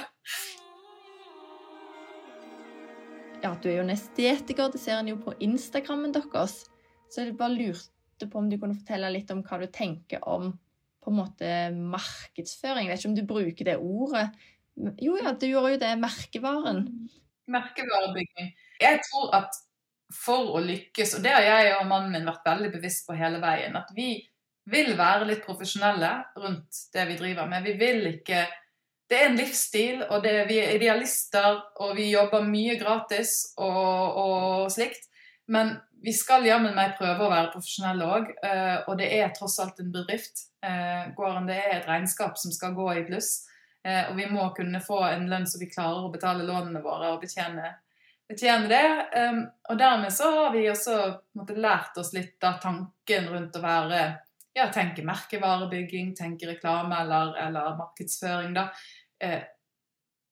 [3.43, 6.61] ja, du er jo en estetiker, det ser en jo på Instagrammen deres.
[7.09, 10.23] Så jeg bare lurte lurte på om du kunne fortelle litt om hva du tenker
[10.27, 10.51] om
[11.03, 12.87] på en måte markedsføring.
[12.87, 14.29] Jeg vet ikke om du bruker det ordet.
[14.99, 15.93] Jo, ja, du gjør jo det.
[15.97, 16.81] Merkevaren.
[17.47, 18.51] Merkevarebygging.
[18.81, 19.55] Jeg tror at
[20.13, 23.39] for å lykkes, og det har jeg og mannen min vært veldig bevisst på hele
[23.43, 24.21] veien, at vi
[24.67, 27.63] vil være litt profesjonelle rundt det vi driver med.
[27.63, 28.47] Vi vil ikke
[29.07, 34.17] Det er en livsstil, og det, vi er idealister, og vi jobber mye gratis og,
[34.19, 35.07] og slikt.
[35.47, 39.57] Men vi skal jammen meg prøve å være profesjonelle òg, eh, og det er tross
[39.63, 40.47] alt en bedrift.
[40.63, 43.47] Eh, gården det er et regnskap som skal gå i pluss,
[43.83, 47.13] eh, og vi må kunne få en lønn så vi klarer å betale lånene våre
[47.15, 47.73] og betjene,
[48.27, 48.85] betjene det.
[49.69, 50.97] Og dermed så har vi også
[51.39, 54.01] måtte, lært oss litt av tanken rundt å være
[54.57, 58.57] ja, tenke merkevarebygging, tenke reklame eller, eller markedsføring.
[58.57, 58.67] da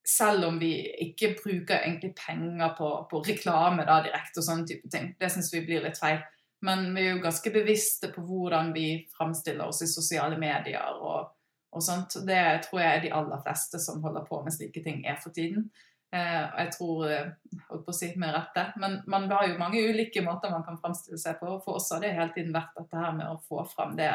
[0.06, 4.90] selv om vi ikke bruker egentlig penger på, på reklame da, direkte og sånne type
[4.94, 5.14] ting.
[5.20, 6.22] Det syns vi blir litt feil.
[6.66, 8.88] Men vi er jo ganske bevisste på hvordan vi
[9.18, 11.34] framstiller oss i sosiale medier og,
[11.74, 12.20] og sånt.
[12.26, 15.36] Det tror jeg er de aller fleste som holder på med slike ting, er for
[15.36, 15.68] tiden.
[16.16, 17.34] Eh, jeg tror eh,
[17.70, 18.70] holdt på å si med rette.
[18.82, 21.58] Men man har jo mange ulike måter man kan framstille seg på.
[21.66, 24.12] For oss har det hele tiden vært dette her med å få fram det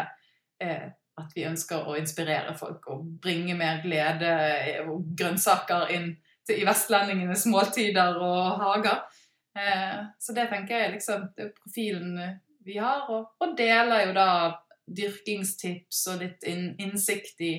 [0.63, 0.89] eh,
[1.21, 4.33] at vi ønsker å inspirere folk og bringe mer glede
[4.87, 6.13] og grønnsaker inn
[6.47, 9.03] til, i vestlendingenes måltider og hager.
[9.59, 12.15] Eh, så det tenker jeg liksom, det er profilen
[12.67, 14.31] vi har, og, og deler jo da
[14.91, 17.55] dyrkingstips og litt in, innsikt i,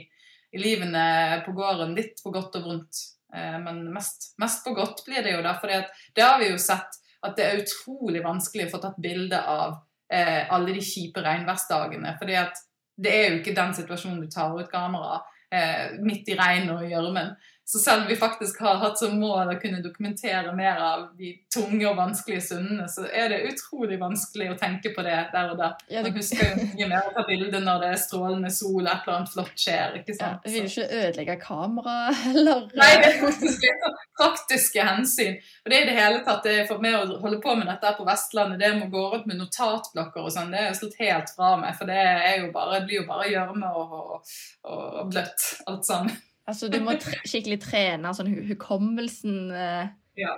[0.52, 1.96] i, livene på gården.
[1.98, 3.04] Litt på godt og vondt,
[3.36, 5.56] eh, men mest, mest, på godt blir det jo da.
[5.60, 9.38] For det har vi jo sett at det er utrolig vanskelig å få tatt bilde
[9.38, 9.80] av
[10.12, 12.16] eh, alle de kjipe regnværsdagene.
[12.20, 12.64] fordi at
[12.96, 15.22] det er jo ikke den situasjonen du tar ut kamera
[15.54, 17.34] eh, midt i regnet og gjørmen.
[17.72, 21.30] Så selv om vi faktisk har hatt som mål å kunne dokumentere mer av de
[21.56, 25.62] tunge og vanskelige stundene, så er det utrolig vanskelig å tenke på det der og
[25.62, 25.70] da.
[25.88, 29.06] Ja, Man husker jo mye mer å ta bilde når det er strålende sol, et
[29.06, 29.96] eller annet flott skjer.
[30.02, 30.44] ikke sant?
[30.44, 32.66] Ja, vil ikke ødelegge kameraet heller.
[32.82, 35.38] Nei, det er faktisk litt sånn praktiske hensyn.
[35.64, 37.94] Og det er i det hele tatt det for meg å holde på med dette
[37.96, 41.00] på Vestlandet, det med å gå rundt med notatblokker og sånn, det er jo slått
[41.00, 41.80] helt fra meg.
[41.80, 42.04] For det,
[42.42, 44.36] jo bare, det blir jo bare gjørme og, og,
[44.76, 46.20] og bløtt alt sammen.
[46.52, 49.52] Altså, du må skikkelig trene sånn hukommelsen.
[49.56, 49.92] Eh.
[50.20, 50.36] Ja.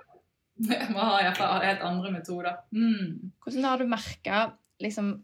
[0.61, 2.59] Jeg må ha helt andre metoder.
[2.75, 3.33] Mm.
[3.41, 4.41] Hvordan har du merka
[4.83, 5.15] liksom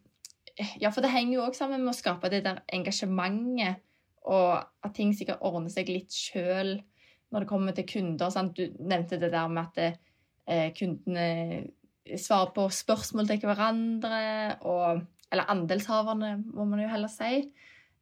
[0.82, 3.80] Ja, for det henger jo òg sammen med å skape det der engasjementet,
[4.28, 6.74] og at ting sikkert ordner seg litt sjøl
[7.32, 8.34] når det kommer til kunder.
[8.34, 8.58] Sant?
[8.58, 9.92] Du nevnte det der med at det,
[10.50, 11.70] eh, kundene
[12.18, 17.52] svarer på spørsmål til hverandre, og Eller andelshaverne, må man jo heller si.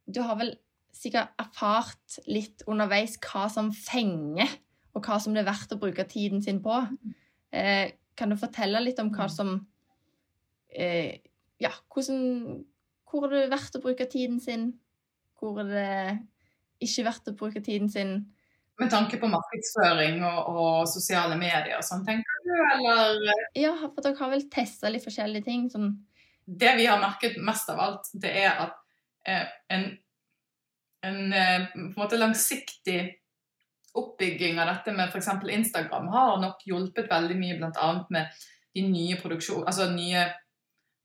[0.08, 0.54] Du har vel
[0.98, 4.50] sikkert erfart litt underveis hva som fenger,
[4.96, 6.80] og hva som det er verdt å bruke tiden sin på.
[7.54, 9.34] Eh, kan du fortelle litt om hva mm.
[9.34, 9.52] som
[10.74, 11.20] eh,
[11.58, 12.64] Ja, hvordan,
[13.08, 14.72] hvor er det verdt å bruke tiden sin?
[15.38, 15.92] Hvor er det
[16.86, 18.18] ikke verdt å bruke tiden sin?
[18.78, 23.46] Med tanke på markedsføring og, og sosiale medier og sånn, tenker du, eller?
[23.58, 25.64] Ja, for dere har vel testa litt forskjellige ting?
[25.72, 25.96] Sånn.
[26.46, 28.78] Det vi har merket mest av alt, det er at
[29.26, 29.88] eh, en
[31.06, 33.00] en, eh, en måte langsiktig
[33.98, 35.28] oppbygging av dette med f.eks.
[35.50, 37.90] Instagram har nok hjulpet veldig mye bl.a.
[38.10, 40.26] med de nye produksjon, altså nye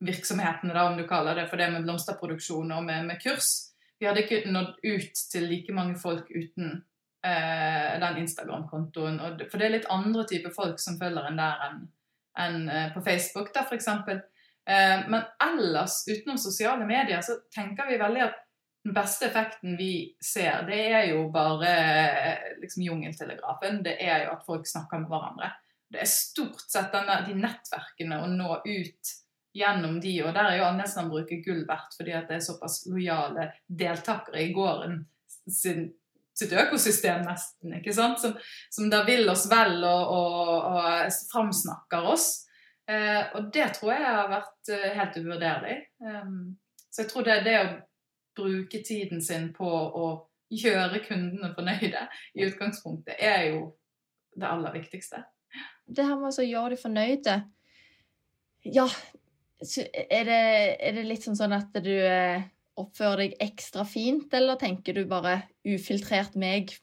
[0.04, 3.52] virksomhetene, da, om du kaller det for det med blomsterproduksjon og med, med kurs.
[4.00, 6.84] Vi hadde ikke nådd ut til like mange folk uten
[7.24, 9.22] eh, den Instagram-kontoen.
[9.48, 11.84] For det er litt andre typer folk som følger en der enn
[12.44, 13.88] en, eh, på Facebook, da f.eks.
[13.88, 18.43] Eh, men ellers, utenom sosiale medier, så tenker vi veldig at
[18.84, 21.74] den beste effekten vi ser, det er jo bare
[22.60, 23.80] liksom jungeltelegrafen.
[23.86, 25.52] Det er jo at folk snakker med hverandre.
[25.94, 29.14] Det er stort sett denne, de nettverkene å nå ut
[29.54, 33.52] gjennom de, og der er jo andelslandbruket gull verdt fordi at det er såpass lojale
[33.70, 35.86] deltakere i gården sin,
[36.34, 38.20] sitt økosystem, nesten, ikke sant?
[38.20, 38.34] Som,
[38.74, 42.28] som da vil oss vel og, og, og framsnakker oss.
[42.90, 45.78] Eh, og det tror jeg har vært eh, helt uvurderlig.
[46.04, 46.56] Um,
[46.90, 47.68] så jeg tror det, er det å
[48.38, 50.08] bruke tiden sin på å
[50.54, 53.62] gjøre kundene fornøyde i utgangspunktet, er jo
[54.38, 55.24] det aller viktigste.
[55.86, 57.36] Det her med å gjøre de fornøyde
[58.74, 58.86] Ja,
[59.60, 60.42] er det,
[60.80, 62.46] er det litt sånn, sånn at du eh,
[62.80, 66.74] oppfører deg ekstra fint, eller tenker du bare ufiltrert meg?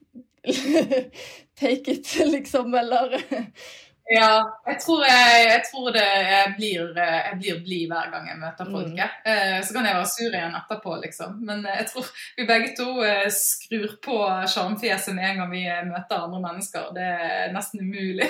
[1.60, 3.16] Take it, liksom, eller
[4.11, 8.40] ja, jeg tror, jeg, jeg tror det jeg blir, jeg blir blid hver gang jeg
[8.40, 9.12] møter folket.
[9.23, 9.31] Mm.
[9.31, 11.37] Eh, så kan jeg være sur igjen etterpå, liksom.
[11.46, 12.09] Men eh, jeg tror
[12.40, 14.18] vi begge to eh, skrur på
[14.51, 16.90] sjarmfjeset med en gang vi møter andre mennesker.
[16.99, 18.27] Det er nesten umulig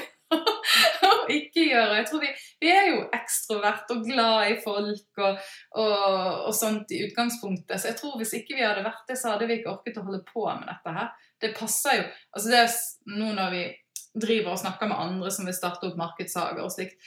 [1.08, 1.98] å ikke gjøre.
[2.02, 6.08] Jeg tror vi, vi er jo ekstrovert og glad i folk og, og,
[6.44, 7.80] og, sånt i utgangspunktet.
[7.80, 10.04] Så jeg tror hvis ikke vi hadde vært det, så hadde vi ikke orket å
[10.04, 11.14] holde på med dette her.
[11.40, 12.10] Det passer jo.
[12.36, 12.82] Altså det er
[13.16, 13.68] nå når vi
[14.14, 16.98] driver og snakker med andre som vil starte opp markedshager og slikt,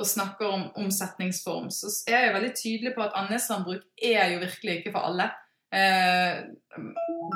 [0.00, 4.76] og snakker om omsetningsform, så er jeg veldig tydelig på at andelslandbruk er jo virkelig
[4.78, 5.26] ikke for alle.
[5.70, 6.38] Eh,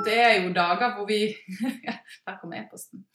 [0.05, 1.19] det er jo dager hvor vi
[2.25, 3.05] Der kom e-posten.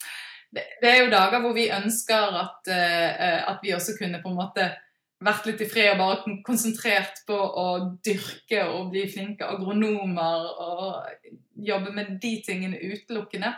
[0.51, 4.39] Det er jo dager hvor vi ønsker at, eh, at vi også kunne på en
[4.39, 4.71] måte
[5.21, 7.67] vært litt i fred og bare konsentrert på å
[8.03, 13.53] dyrke og bli flinke agronomer og jobbe med de tingene utelukkende.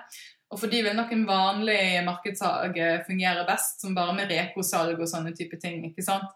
[0.54, 5.10] Og for de vil nok en vanlig markedshage fungere best, som bare med rekosalg og
[5.10, 5.82] sånne type ting.
[5.90, 6.30] ikke sant?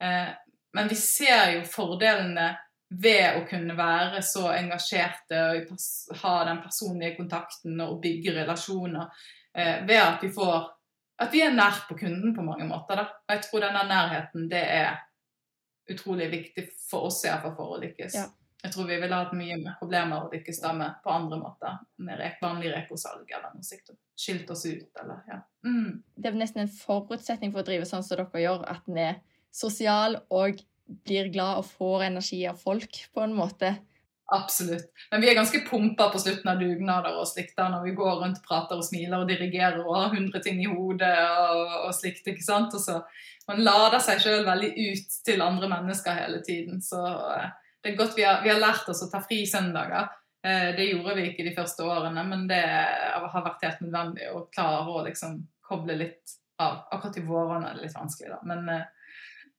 [0.00, 0.30] Eh,
[0.72, 2.48] men vi ser jo fordelene
[2.88, 5.74] ved å kunne være så engasjerte og
[6.22, 9.10] ha den personlige kontakten og bygge relasjoner,
[9.52, 10.74] eh, ved at vi får
[11.20, 12.94] At vi er nær på kunden på mange måter.
[12.94, 13.02] da.
[13.02, 15.00] Og jeg tror denne nærheten det er
[15.90, 18.14] utrolig viktig for oss i hvert fall for å lykkes.
[18.14, 18.26] Ja.
[18.62, 21.76] Jeg tror vi ville hatt mye med problemer å lykkes stamme på andre måter.
[22.02, 23.92] Med rek, vanlig rekosalg eller noe sikt.
[24.18, 25.38] Skilt oss ut, eller ja.
[25.66, 26.00] Mm.
[26.16, 29.20] Det er nesten en forutsetning for å drive sånn som dere gjør, at en er
[29.54, 30.58] sosial og
[31.06, 33.76] blir glad og får energi av folk, på en måte.
[34.34, 34.90] Absolutt.
[35.10, 38.18] Men vi er ganske pumpa på slutten av dugnader og slikt da, når vi går
[38.22, 42.26] rundt, prater og smiler og dirigerer og har hundre ting i hodet og, og slikt.
[42.28, 42.76] ikke sant?
[42.76, 43.00] Og så
[43.48, 46.82] Man lader seg sjøl veldig ut til andre mennesker hele tiden.
[46.84, 47.46] Så eh,
[47.88, 50.10] det er godt vi har, vi har lært oss å ta fri søndager.
[50.44, 54.44] Eh, det gjorde vi ikke de første årene, men det har vært helt nødvendig å
[54.52, 56.84] klare å liksom koble litt av.
[56.92, 58.40] Akkurat i vårene er det litt vanskelig, da.
[58.48, 58.86] Men eh,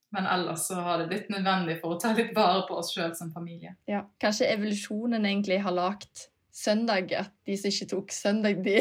[0.09, 3.11] men ellers så har det blitt nødvendig for å ta litt vare på oss sjøl
[3.13, 3.75] som familie.
[3.85, 8.79] Ja, Kanskje evolusjonen egentlig har lagd søndag, at de som ikke tok søndag, de,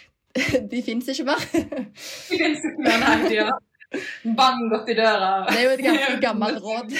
[0.72, 1.44] de fins ikke mer.
[1.52, 3.18] de fins ikke mer, nei.
[3.28, 5.34] De har bang gått i døra.
[5.50, 6.96] Det er jo et ganske gammelt råd.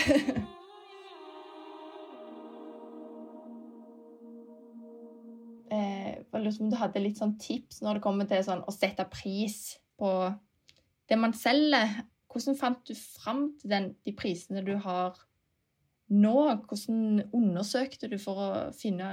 [6.45, 9.79] På om du hadde litt sånn tips når det kommer til sånn, å sette pris
[9.99, 10.11] på
[11.09, 12.03] det man selger
[12.35, 15.15] hvordan fant du fram til den, de prisene du har
[16.11, 16.39] nå?
[16.67, 19.11] Hvordan undersøkte du for å finne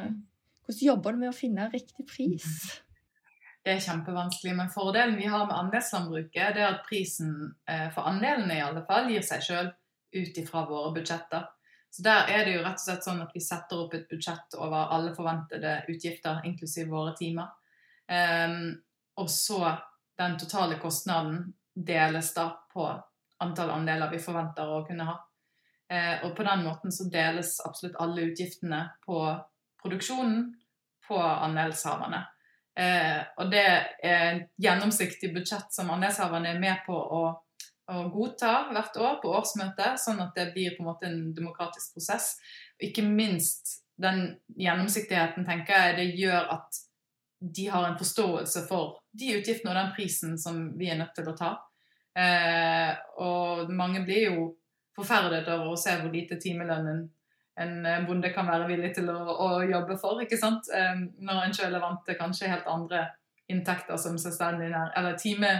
[0.61, 2.47] Hvordan jobber du med å finne riktig pris?
[3.61, 7.33] Det er kjempevanskelig, men fordelen vi har med andelslandbruket, det er at prisen
[7.69, 9.71] eh, for andelene i alle fall gir seg sjøl
[10.17, 11.45] ut ifra våre budsjetter.
[11.91, 14.55] Så Der er det jo rett og slett sånn at vi setter opp et budsjett
[14.55, 17.49] over alle forventede utgifter, inklusiv våre timer.
[18.07, 18.77] Um,
[19.19, 19.59] og så
[20.19, 22.85] den totale kostnaden deles da på
[23.43, 25.17] antall andeler vi forventer å kunne ha.
[25.91, 29.19] Uh, og på den måten så deles absolutt alle utgiftene på
[29.83, 30.45] produksjonen
[31.07, 32.23] på andelshaverne.
[32.79, 37.25] Uh, og det er et gjennomsiktig budsjett som andelshaverne er med på å,
[37.91, 41.97] å, godta hvert år på årsmøtet, sånn at det blir på en måte en demokratisk
[41.97, 42.33] prosess.
[42.79, 44.23] Og ikke minst den
[44.57, 46.81] gjennomsiktigheten tenker jeg det gjør at
[47.41, 51.29] de har en forståelse for de utgiftene og den prisen som vi er nødt til
[51.29, 51.55] å ta.
[52.17, 52.91] Eh,
[53.23, 54.51] og mange blir jo
[54.97, 57.05] forferdet over å se hvor lite timelønnen
[57.61, 60.21] en eh, bonde kan være villig til å, å jobbe for.
[60.23, 60.69] ikke sant?
[60.73, 63.07] Eh, når en sjøl er vant til kanskje helt andre
[63.51, 65.51] inntekter som selvstendig nær, eller time,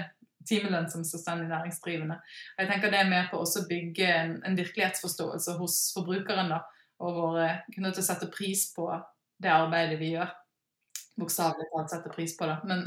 [0.47, 2.17] timelønn som selvstendig næringsdrivende.
[2.57, 6.49] Jeg tenker Det er med på å bygge en, en, virkelighetsforståelse hos forbrukeren.
[6.49, 6.61] da,
[6.99, 8.89] Og våre kunne til å sette pris på
[9.41, 10.33] det arbeidet vi gjør.
[11.19, 12.57] Bokstavelig talt sette pris på det.
[12.65, 12.85] Men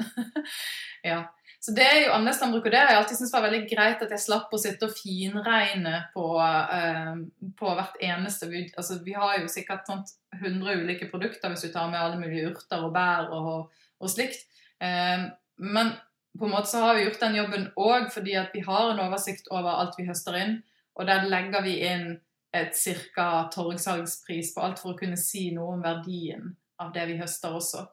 [1.10, 1.24] ja.
[1.64, 4.02] Så det er jo annerledes andelslandbruk, og det har jeg alltid syntes var veldig greit
[4.04, 7.14] at jeg slapp å sitte og finregne på, eh,
[7.56, 10.12] på hvert eneste vi, altså, vi har jo sikkert sånt
[10.42, 14.44] 100 ulike produkter hvis du tar med alle mulige urter og bær og, og slikt.
[14.84, 15.24] Eh,
[15.64, 15.94] men
[16.38, 19.02] på en måte så har vi gjort den jobben òg fordi at vi har en
[19.06, 20.56] oversikt over alt vi høster inn.
[20.94, 22.08] Og der legger vi inn
[22.54, 22.74] et
[23.14, 23.48] ca.
[23.54, 27.84] torgsalgspris på alt for å kunne si noe om verdien av det vi høster også.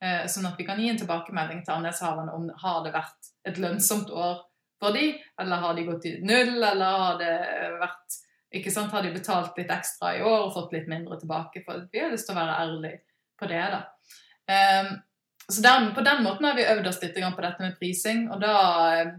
[0.00, 3.60] Eh, sånn at vi kan gi en tilbakemelding til andelshaverne om har det vært et
[3.60, 4.44] lønnsomt år
[4.80, 7.34] for de, eller har de gått i null, eller har det
[7.80, 8.22] vært
[8.56, 11.64] ikke sant, Har de betalt litt ekstra i år og fått litt mindre tilbake?
[11.66, 13.00] For vi har lyst til å være ærlige
[13.36, 13.64] på det.
[13.74, 13.80] da.
[15.52, 18.26] Så der, På den måten har vi øvd oss litt på dette med prising.
[18.34, 18.56] Og da
[19.06, 19.12] uh,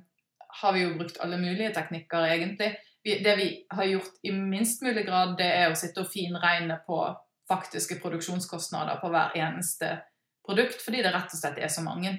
[0.62, 2.74] har vi jo brukt alle mulige teknikker, egentlig.
[3.04, 6.80] Vi, det vi har gjort i minst mulig grad, det er å sitte og finregne
[6.88, 7.00] på
[7.48, 9.94] faktiske produksjonskostnader på hver eneste
[10.48, 12.12] produkt, fordi det rett og slett er så mange.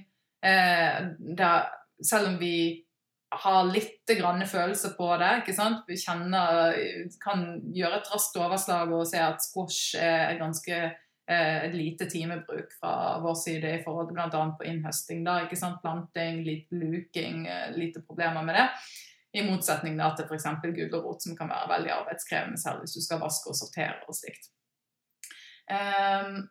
[0.45, 1.01] Eh,
[1.37, 1.67] der,
[2.01, 2.85] selv om vi
[3.29, 5.83] har litt grann følelse på det, ikke sant?
[5.89, 6.79] vi kjenner,
[7.21, 7.45] kan
[7.77, 10.81] gjøre et raskt overslag og se at squash er ganske
[11.29, 14.45] eh, lite timebruk fra vår side i forhold til bl.a.
[14.59, 15.25] på innhøsting.
[15.27, 15.81] Da, ikke sant?
[15.85, 18.69] Planting, lite luking, eh, lite problemer med det.
[19.39, 20.47] I motsetning da, til f.eks.
[20.65, 24.49] gulrot, som kan være veldig arbeidskrevende selv hvis du skal vaske og sortere og slikt.
[25.69, 26.47] Um,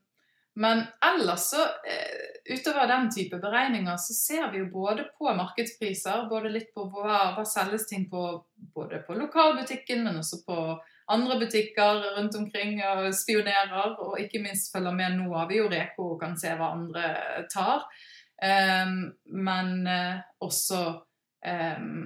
[0.57, 6.29] men ellers så, eh, utover den type beregninger, så ser vi jo både på markedspriser,
[6.29, 8.23] både litt på hva, hva selges ting på
[8.73, 10.57] både på lokalbutikken, men også på
[11.13, 13.95] andre butikker rundt omkring og spionerer.
[14.03, 15.17] Og ikke minst følger med.
[15.17, 17.11] Nå har vi jo Reko og kan se hva andre
[17.53, 17.87] tar.
[18.37, 18.99] Um,
[19.33, 20.81] men uh, også,
[21.47, 22.03] um,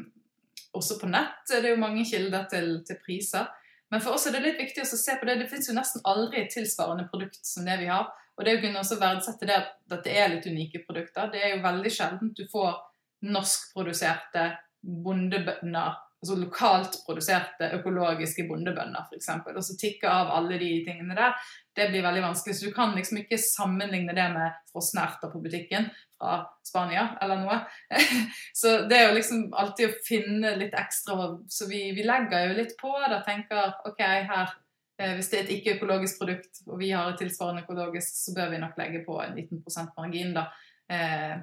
[0.77, 3.49] også på nett er det jo mange kilder til, til priser.
[3.91, 5.41] Men for oss er det litt viktig å se på det.
[5.41, 8.07] Det finnes jo nesten aldri et tilsvarende produkt som det vi har.
[8.39, 11.27] Og det å kunne også verdsette det at det er litt unike produkter.
[11.33, 12.79] Det er jo veldig sjelden du får
[13.27, 14.45] norskproduserte
[14.81, 19.29] bondebønder, altså lokalt produserte økologiske bondebønder f.eks.
[19.55, 21.33] Og så tikke av alle de tingene der.
[21.75, 22.55] Det blir veldig vanskelig.
[22.57, 27.41] Så du kan liksom ikke sammenligne det med frosne erter på butikken fra Spania eller
[27.41, 27.61] noe.
[28.61, 32.59] så det er jo liksom alltid å finne litt ekstra Så vi, vi legger jo
[32.61, 34.53] litt på da Tenker OK, her
[35.01, 38.51] Eh, hvis det er et ikke-økologisk produkt, og vi har et tilsvarende økologisk, så bør
[38.53, 40.45] vi nok legge på en liten prosentmargin da,
[40.91, 41.35] eh,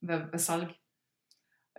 [0.00, 0.70] ved, ved, salg.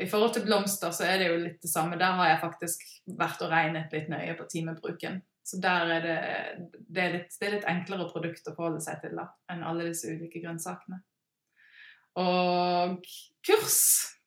[0.02, 2.00] I forhold til blomster så er det jo litt det samme.
[2.00, 2.84] Der har jeg faktisk
[3.20, 5.22] vært og regnet litt nøye på timebruken.
[5.46, 6.18] Så der er det,
[6.90, 9.86] det, er litt, det er litt enklere produkt å forholde seg til da, enn alle
[9.92, 11.00] disse ulike grønnsakene.
[12.20, 13.00] Og
[13.46, 13.80] kurs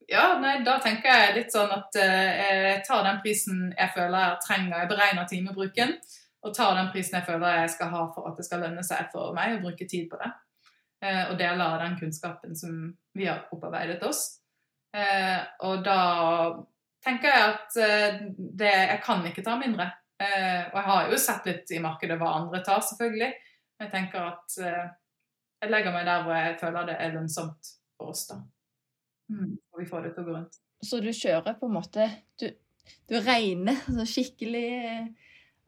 [0.09, 2.39] Ja, nei, da tenker jeg litt sånn at eh,
[2.73, 4.79] jeg tar den prisen jeg føler jeg trenger.
[4.81, 5.93] Jeg beregner timebruken
[6.47, 9.11] og tar den prisen jeg føler jeg skal ha for at det skal lønne seg
[9.13, 10.31] for meg å bruke tid på det.
[11.05, 12.79] Eh, og deler av den kunnskapen som
[13.19, 14.38] vi har opparbeidet oss.
[14.99, 15.39] Eh,
[15.69, 16.01] og da
[17.05, 19.91] tenker jeg at eh, det, jeg kan ikke ta mindre.
[20.19, 23.33] Eh, og jeg har jo sett litt i markedet hva andre tar, selvfølgelig.
[23.79, 28.13] Men jeg tenker at jeg legger meg der hvor jeg føler det er lønnsomt for
[28.13, 28.41] oss, da.
[29.31, 29.55] Mm.
[29.55, 30.59] Og vi får det til å gå rundt.
[30.83, 32.05] Så du kjører på en måte
[32.39, 32.47] Du,
[33.11, 34.69] du regner altså skikkelig,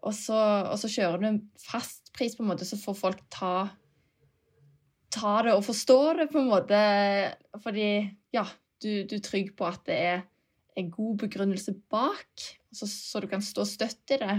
[0.01, 0.39] og så,
[0.71, 3.55] og så kjører du en fast pris, på en måte, så får folk ta
[5.11, 6.81] ta det og forstå det, på en måte.
[7.65, 7.89] Fordi,
[8.35, 8.45] ja,
[8.83, 10.23] du, du er trygg på at det er
[10.81, 14.39] en god begrunnelse bak, så, så du kan stå støtt i det.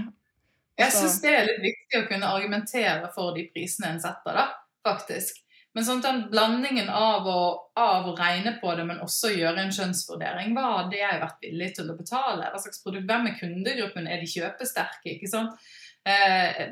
[0.80, 4.48] Jeg syns det er litt viktig å kunne argumentere for de prisene en setter, da,
[4.88, 5.42] faktisk.
[5.76, 7.42] Men sånn den blandingen av å,
[7.80, 11.70] av å, regne på det, men også gjøre en skjønnsvurdering, hva hadde jeg vært villig
[11.78, 12.50] til å betale?
[12.52, 14.10] Hva slags produkt, Hvem er kundegruppen?
[14.10, 15.14] Er de kjøpesterke?
[15.16, 15.70] ikke sant?
[16.04, 16.66] Eh,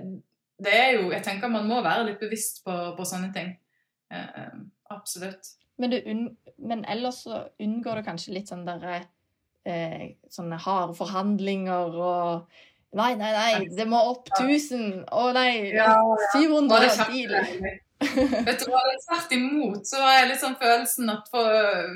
[0.60, 3.54] det er jo, Jeg tenker man må være litt bevisst på, på sånne ting.
[4.12, 4.60] Eh,
[4.92, 5.54] absolutt.
[5.80, 5.96] Men,
[6.58, 9.06] men, ellers så unngår du kanskje litt sånn der,
[9.68, 12.66] eh, sånne harde forhandlinger og
[12.98, 15.04] Nei, nei, nei, det må opp 1000!
[15.14, 15.70] Å nei,
[16.34, 17.36] 700 bil!
[18.48, 21.50] Vet du hva, Tvert imot så har jeg litt sånn følelsen at for,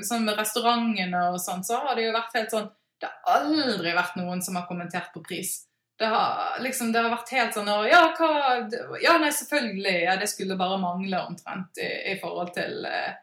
[0.06, 2.68] sånn med restaurantene og sånn, så har det jo vært helt sånn
[3.02, 5.64] Det har aldri vært noen som har kommentert på pris.
[5.98, 8.30] Det har liksom, det har vært helt sånn Ja, hva
[9.02, 9.96] Ja, nei, selvfølgelig.
[10.06, 13.14] Ja, det skulle bare mangle omtrent i, i forhold til eh,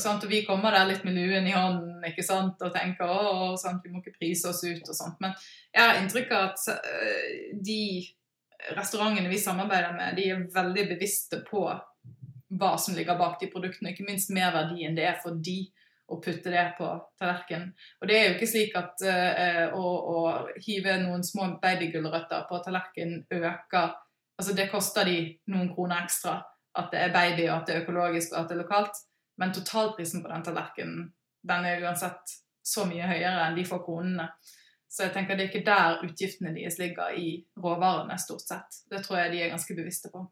[0.00, 0.24] sant?
[0.24, 2.60] Og vi kommer der litt med luen i hånden ikke sant?
[2.60, 3.82] og tenker å, sant?
[3.84, 5.20] vi må ikke prise oss ut og sånt.
[5.22, 5.34] Men
[5.72, 7.82] jeg har inntrykk av at uh, de
[8.76, 11.64] restaurantene vi samarbeider med, de er veldig bevisste på
[12.60, 13.94] hva som ligger bak de produktene.
[13.94, 15.62] Ikke minst merverdien det er for de
[16.10, 16.88] å putte det på
[17.20, 17.70] tallerkenen.
[18.02, 20.22] Og det er jo ikke slik at uh, å, å,
[20.64, 23.98] hive noen små babygulrøtter på tallerkenen øker
[24.40, 25.16] Altså det koster de
[25.52, 26.38] noen kroner ekstra
[26.80, 29.00] at det er baby, og at det er økologisk og at det er lokalt.
[29.40, 31.06] Men totalprisen på den tallerkenen
[31.48, 34.28] den er uansett så mye høyere enn de få kronene.
[34.90, 38.82] Så jeg tenker det er ikke der utgiftene deres ligger i råvarene, stort sett.
[38.90, 40.26] Det tror jeg de er ganske bevisste på.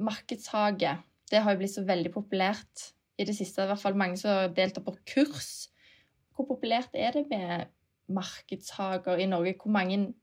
[0.00, 0.96] markedshage
[1.30, 2.86] det har jo blitt så veldig populært
[3.20, 3.62] i det siste.
[3.62, 5.68] I hvert fall mange som har deltatt på kurs.
[6.34, 7.68] Hvor populært er det med
[8.10, 9.54] markedshager i Norge?
[9.60, 10.14] Hvor mange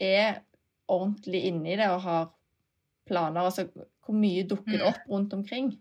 [0.00, 0.42] er
[0.90, 2.28] ordentlig inne i det og har
[3.08, 3.46] planer?
[3.46, 3.66] Altså,
[4.04, 4.90] hvor mye dukker det mm.
[4.90, 5.72] opp rundt omkring?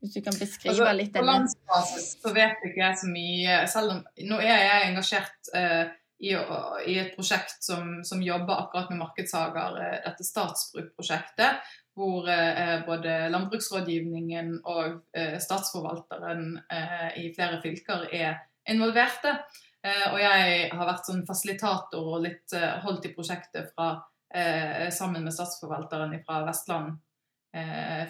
[0.00, 1.26] Hvis du kan beskrive altså, litt denne.
[1.26, 3.56] På landsbasis så vet ikke jeg så mye.
[3.68, 5.90] Selv om nå er jeg engasjert uh,
[6.20, 11.60] i, i, et prosjekt som, som, jobber akkurat med markedshager, uh, dette statsbruksprosjektet
[12.00, 18.38] hvor eh, både landbruksrådgivningen og eh, statsforvalteren eh, i flere fylker er
[18.70, 19.36] involverte.
[19.80, 23.94] Eh, og jeg har vært sånn fasilitator og litt eh, holdt i prosjektet fra,
[24.28, 26.98] eh, sammen med statsforvalteren fra Vestland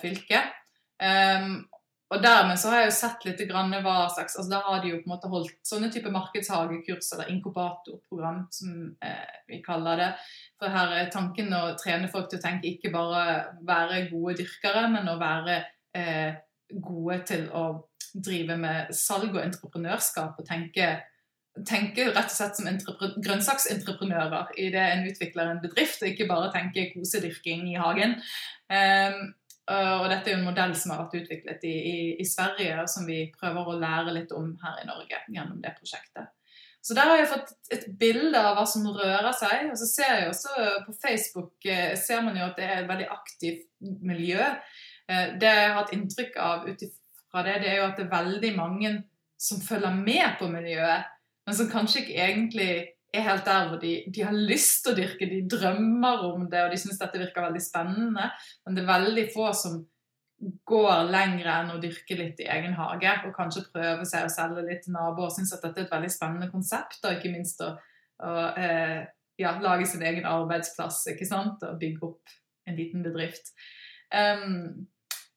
[0.02, 0.36] fylke.
[1.00, 1.62] Um,
[2.12, 4.90] og dermed så har jeg jo sett litt grann hva slags altså Da har de
[4.90, 8.74] jo på en måte holdt sånne type markedshagekurs eller inkubatorprogram, som
[9.48, 10.10] vi kaller det,
[10.60, 13.24] for her er tanken å trene folk til å tenke ikke bare
[13.64, 15.56] være gode dyrkere, men å være
[16.68, 17.64] gode til å
[18.12, 20.98] drive med salg og entreprenørskap og tenke,
[21.68, 22.68] tenke rett og slett som
[23.24, 28.16] grønnsaksentreprenører i det en utvikler en bedrift, og ikke bare tenke kosedyrking i hagen.
[28.70, 29.30] Um,
[29.70, 32.90] og dette er jo en modell som har vært utviklet i, i, i Sverige, og
[32.90, 36.32] som vi prøver å lære litt om her i Norge gjennom det prosjektet.
[36.82, 39.68] Så der har jeg fått et bilde av hva som rører seg.
[39.68, 42.88] Og så ser jeg også på Facebook eh, ser man jo at det er et
[42.88, 44.46] veldig aktivt miljø.
[45.10, 48.06] Eh, det jeg har hatt inntrykk av ut ifra det, det er jo at det
[48.06, 48.94] er veldig mange
[49.40, 51.08] som følger med på miljøet,
[51.46, 52.72] men som kanskje ikke egentlig
[53.10, 56.62] er helt der hvor de, de har lyst til å dyrke, de drømmer om det,
[56.62, 58.28] og de syns dette virker veldig spennende.
[58.64, 59.80] Men det er veldig få som
[60.70, 64.64] går lenger enn å dyrke litt i egen hage, og kanskje prøve seg å selge
[64.68, 65.32] litt til naboer.
[65.34, 67.72] Syns at dette er et veldig spennende konsept, og ikke minst å,
[68.24, 69.02] å eh,
[69.40, 71.66] ja, lage sin egen arbeidsplass ikke sant?
[71.66, 72.38] og bygge opp
[72.68, 73.52] en liten bedrift.
[74.14, 74.86] Um,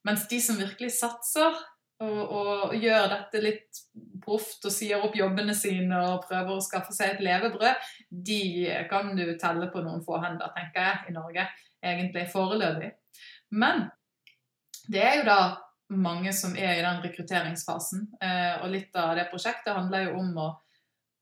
[0.06, 1.58] mens de som virkelig satser
[2.04, 3.82] og, gjør dette litt
[4.24, 8.43] proft og sier opp jobbene sine og prøver å skaffe seg et levebrød, de
[8.89, 11.47] kan du telle på noen få hender, tenker jeg, i Norge.
[11.84, 12.93] Egentlig foreløpig.
[13.60, 13.88] Men
[14.88, 15.39] det er jo da
[15.93, 18.08] mange som er i den rekrutteringsfasen.
[18.24, 20.47] Eh, og litt av det prosjektet handler jo om å,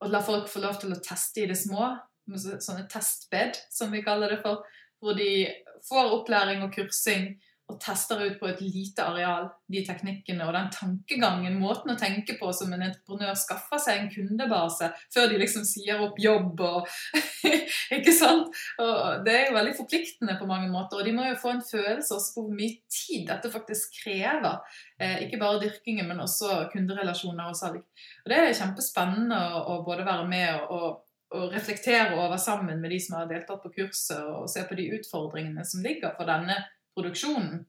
[0.01, 1.91] å la folk få lov til å teste i det små.
[2.31, 4.63] Sånne testbed, som vi kaller det for.
[5.01, 5.49] Hvor de
[5.87, 7.33] får opplæring og kursing
[7.71, 12.35] og tester ut på et lite areal de teknikkene og den tankegangen, måten å tenke
[12.39, 16.89] på som en entreprenør skaffer seg en kundebase før de liksom sier opp jobb og
[17.95, 18.51] Ikke sant?
[18.79, 20.99] Og det er jo veldig forpliktende på mange måter.
[20.99, 24.61] Og de må jo få en følelse også på hvor mye tid dette faktisk krever.
[25.01, 27.81] Eh, ikke bare dyrkingen, men også kunderelasjoner og salg.
[28.23, 30.99] Og det er kjempespennende å, å både være med og, og
[31.31, 34.89] og reflektere over sammen med de som har deltatt på kurset, og se på de
[34.97, 36.57] utfordringene som ligger for denne
[36.95, 37.65] produksjonen.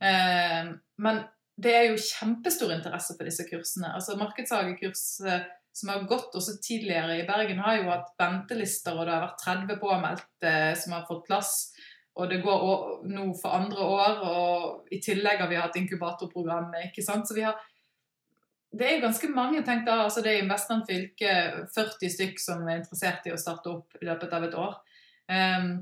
[0.00, 0.72] Eh,
[1.04, 1.22] men
[1.60, 3.92] det er jo kjempestor interesse for disse kursene.
[3.96, 9.14] Altså Markedshagekurset som har gått også tidligere i Bergen, har jo hatt ventelister, og det
[9.14, 11.52] har vært 30 påmeldte som har fått plass.
[12.18, 16.90] Og det går nå for andre år, og i tillegg har vi hatt inkubatorprogrammet.
[16.90, 17.28] ikke sant?
[17.28, 17.60] Så vi har
[18.70, 19.62] det er jo ganske mange.
[19.66, 21.30] tenkt da, altså Det er i Vestland fylke
[21.74, 24.76] 40 stykk som er interessert i å starte opp i løpet av et år.
[25.26, 25.72] Um,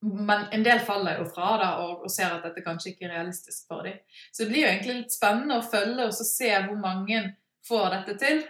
[0.00, 3.14] men en del faller jo fra da, og, og, ser at dette kanskje ikke er
[3.16, 3.96] realistisk for dem.
[4.30, 7.22] Så det blir jo egentlig litt spennende å følge og se hvor mange
[7.66, 8.42] får dette til.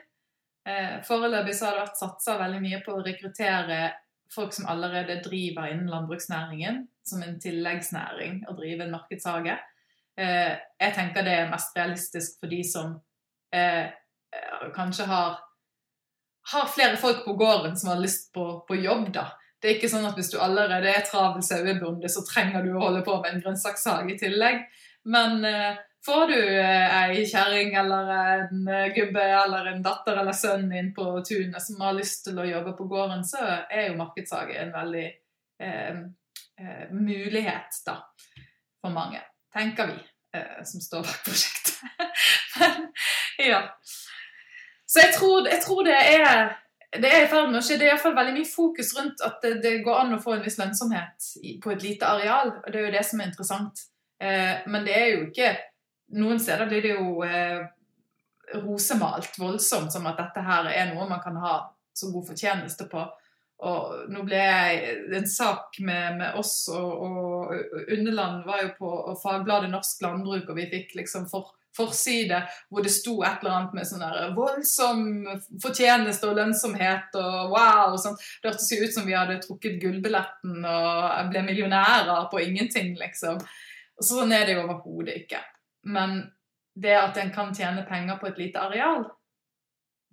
[0.67, 3.81] Eh, Foreløpig så har det vært satsa veldig mye på å rekruttere
[4.35, 9.55] folk som allerede driver innen landbruksnæringen, som en tilleggsnæring, å drive en markedshage.
[10.19, 12.97] Eh, jeg tenker det er mest realistisk for de som
[13.55, 13.95] eh,
[14.75, 15.39] kanskje har,
[16.53, 19.29] har flere folk på gården som har lyst på, på jobb, da.
[19.67, 22.85] Det er ikke sånn at hvis du allerede er travel sauebonde, så trenger du å
[22.85, 24.61] holde på med en grønnsakshage i tillegg.
[25.11, 30.37] Men eh, får du eh, ei kjerring eller en eh, gubbe eller en datter eller
[30.39, 33.97] sønn inn på tunet som har lyst til å jobbe på gården, så er jo
[33.99, 35.03] markedshage en veldig
[35.67, 35.99] eh,
[36.63, 37.97] eh, mulighet da,
[38.79, 39.25] for mange.
[39.51, 39.99] Tenker vi
[40.39, 41.83] eh, som står bak prosjektet.
[42.61, 42.87] Men
[43.51, 43.65] ja.
[44.87, 46.55] Så jeg tror, jeg tror det er
[47.03, 47.79] det er i ferd med å skje.
[47.81, 50.45] Det er iallfall veldig mye fokus rundt at det, det, går an å få en
[50.45, 51.31] viss lønnsomhet
[51.63, 52.53] på et lite areal.
[52.59, 53.87] og Det er jo det som er interessant.
[54.23, 55.57] Eh, men det er jo ikke
[56.17, 57.65] Noen steder blir det jo eh,
[58.63, 61.55] rosemalt voldsomt som at dette her er noe man kan ha
[61.97, 63.03] så god fortjeneste på.
[63.67, 68.91] Og nå ble jeg en sak med, med oss og, og Underland var jo på
[68.93, 73.57] og fagbladet Norsk Landbruk, og vi fikk liksom for forside hvor det sto et eller
[73.57, 75.03] annet med sånn der voldsom
[75.63, 78.23] fortjeneste og lønnsomhet og wow og sånt.
[78.43, 83.43] Det hørtes jo ut som vi hadde trukket gullbilletten og ble millionærer på ingenting, liksom.
[84.03, 85.43] Sånn er det jo overhodet ikke.
[85.89, 86.19] Men
[86.77, 89.07] det at en kan tjene penger på et lite areal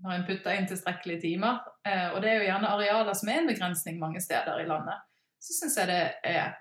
[0.03, 3.39] når en putter inn tilstrekkelige timer, eh, og det er jo gjerne arealer som er
[3.39, 4.99] en begrensning mange steder i landet,
[5.39, 6.57] så syns jeg det er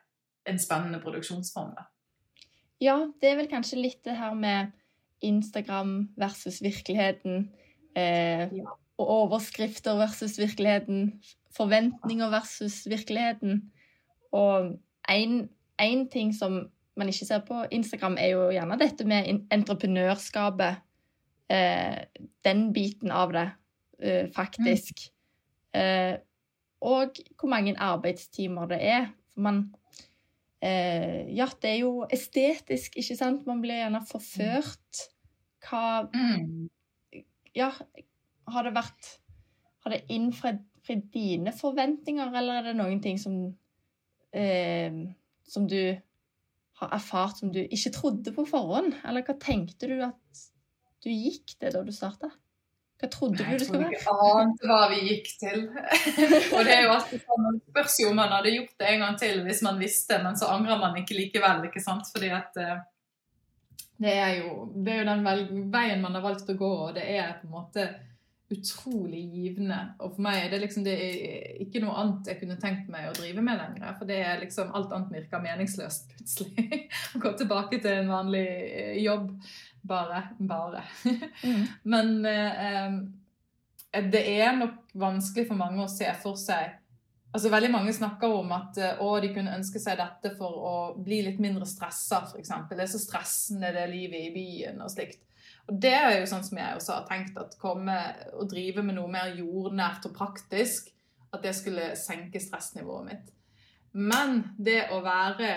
[0.50, 1.72] en spennende produksjonsform.
[2.82, 4.72] Ja, det er vel kanskje litt det her med
[5.22, 7.50] Instagram versus virkeligheten.
[7.96, 8.48] Eh,
[8.98, 11.22] og overskrifter versus virkeligheten.
[11.56, 13.72] Forventninger versus virkeligheten.
[14.32, 14.78] Og
[15.10, 20.82] én ting som man ikke ser på Instagram, er jo gjerne dette med entreprenørskapet.
[21.52, 21.98] Eh,
[22.44, 23.50] den biten av det,
[23.98, 25.08] eh, faktisk.
[25.74, 25.80] Mm.
[25.80, 26.16] Eh,
[26.80, 29.06] og hvor mange arbeidstimer det er.
[29.32, 29.74] For man
[30.62, 33.46] eh, Ja, det er jo estetisk, ikke sant?
[33.46, 35.11] Man blir gjerne forført
[35.66, 36.68] hva mm.
[37.56, 37.70] Ja,
[38.52, 39.16] har det vært
[39.84, 40.62] Har det innfridd
[41.12, 43.36] dine forventninger, eller er det noen ting som
[44.34, 45.02] eh,
[45.46, 45.80] Som du
[46.82, 48.96] har erfart som du ikke trodde på forhånd?
[49.06, 50.46] Eller hva tenkte du at
[51.02, 52.30] du gikk til da du starta?
[53.02, 53.96] Hva trodde Nei, du det skulle være?
[53.96, 55.62] Jeg trodde ikke ante hva vi gikk til.
[56.54, 59.02] og det er jo alltid sånn, Man spørs jo om man hadde gjort det en
[59.02, 61.64] gang til hvis man visste, men så angrer man ikke likevel.
[61.66, 62.06] ikke sant?
[62.14, 62.82] Fordi at eh,
[64.00, 67.04] det er jo, det er jo den veien man har valgt å gå, og det
[67.12, 67.86] er på en måte
[68.52, 69.78] utrolig givende.
[70.02, 73.08] Og for meg er det liksom det er ikke noe annet jeg kunne tenkt meg
[73.08, 73.94] å drive med lenger.
[73.98, 76.82] For det er liksom alt annet virker meningsløst plutselig.
[77.16, 79.30] Å gå tilbake til en vanlig eh, jobb.
[79.88, 80.22] Bare.
[80.38, 80.84] Bare.
[81.42, 81.64] Mm.
[81.94, 86.81] Men eh, eh, det er nok vanskelig for mange å se for seg
[87.32, 90.74] Altså, veldig mange snakker om at eh, å, de kunne ønske seg dette for å
[91.00, 92.52] bli litt mindre stressa, f.eks.
[92.68, 95.22] Det er så stressende, det livet i byen og slikt.
[95.70, 97.96] Og det er jo sånn som jeg også har tenkt, at komme
[98.36, 100.90] og drive med noe mer jordnært og praktisk,
[101.32, 103.30] at det skulle senke stressnivået mitt.
[103.92, 105.52] Men det å være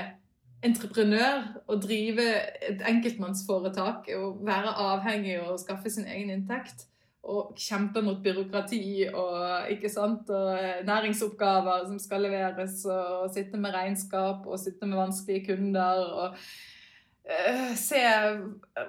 [0.66, 2.26] entreprenør og drive
[2.70, 6.88] et enkeltmannsforetak og være avhengig og skaffe sin egen inntekt,
[7.26, 13.60] og kjempe mot byråkrati og, ikke sant, og eh, næringsoppgaver som skal leveres, og sitte
[13.62, 16.04] med regnskap og sitte med vanskelige kunder.
[16.22, 16.36] og
[17.26, 18.02] eh, se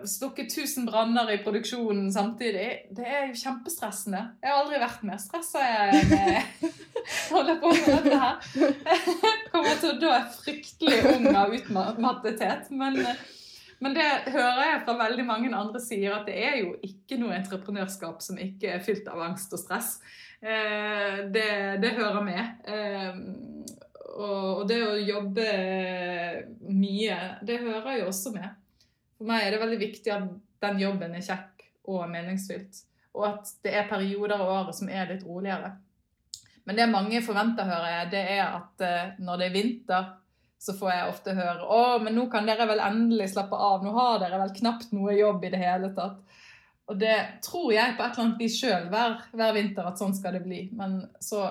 [0.04, 4.24] slukke 1000 branner i produksjonen samtidig, det er jo kjempestressende.
[4.42, 6.44] Jeg har aldri vært mer stressa jeg
[7.32, 8.36] holder på med dette her.
[9.52, 10.12] Kommer til å dø
[10.42, 12.68] fryktelig ung av utmattethet.
[12.76, 13.00] Men,
[13.84, 17.36] men det hører jeg fra veldig mange andre sier, at det er jo ikke noe
[17.36, 19.96] entreprenørskap som ikke er fylt av angst og stress.
[20.40, 21.48] Eh, det,
[21.82, 22.64] det hører med.
[22.64, 23.18] Eh,
[24.16, 25.46] og, det å jobbe
[26.72, 28.48] mye, det hører jo også med.
[29.16, 30.28] For meg er det veldig viktig at
[30.64, 32.84] den jobben er kjekk og meningsfylt.
[33.16, 35.74] Og at det er perioder av året som er litt roligere.
[36.66, 40.08] Men det mange forventer, hører jeg, det er at eh, når det er vinter,
[40.58, 43.84] så får jeg ofte høre å, men nå kan dere vel endelig slappe av.
[43.84, 46.18] Nå har dere vel knapt noe jobb i det hele tatt.
[46.86, 50.14] Og det tror jeg på et eller annet vis sjøl hver, hver vinter at sånn
[50.16, 50.66] skal det bli.
[50.78, 51.48] Men så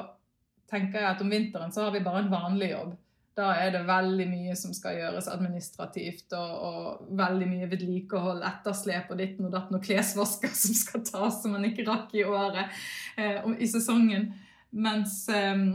[0.72, 2.94] tenker jeg at om vinteren så har vi bare en vanlig jobb.
[3.36, 9.12] Da er det veldig mye som skal gjøres administrativt, og, og veldig mye vedlikehold, etterslep
[9.12, 12.72] og ditten og datten, og klesvasker som skal tas som man ikke rakk i året,
[13.20, 14.32] eh, i sesongen.
[14.72, 15.68] Mens eh,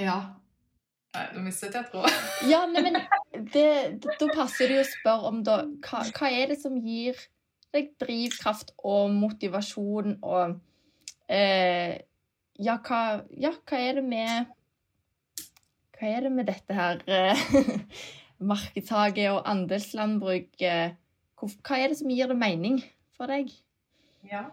[0.00, 0.18] Ja.
[1.16, 2.16] Nei, nå mistet jeg tråden.
[2.52, 2.98] ja, nei, men
[3.48, 7.16] da passer det jo å spørre om da hva, hva er det som gir
[7.72, 10.58] deg drivkraft og motivasjon og
[11.32, 11.96] eh,
[12.60, 13.00] ja hva,
[13.36, 14.52] ja, hva er det med
[15.96, 17.42] Hva er det med dette her eh,
[19.32, 22.80] og andelslandbruk Hva er det som gir det mening
[23.16, 23.52] for deg?
[24.28, 24.46] Ja,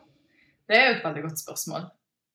[0.70, 1.88] det er jo et veldig godt spørsmål.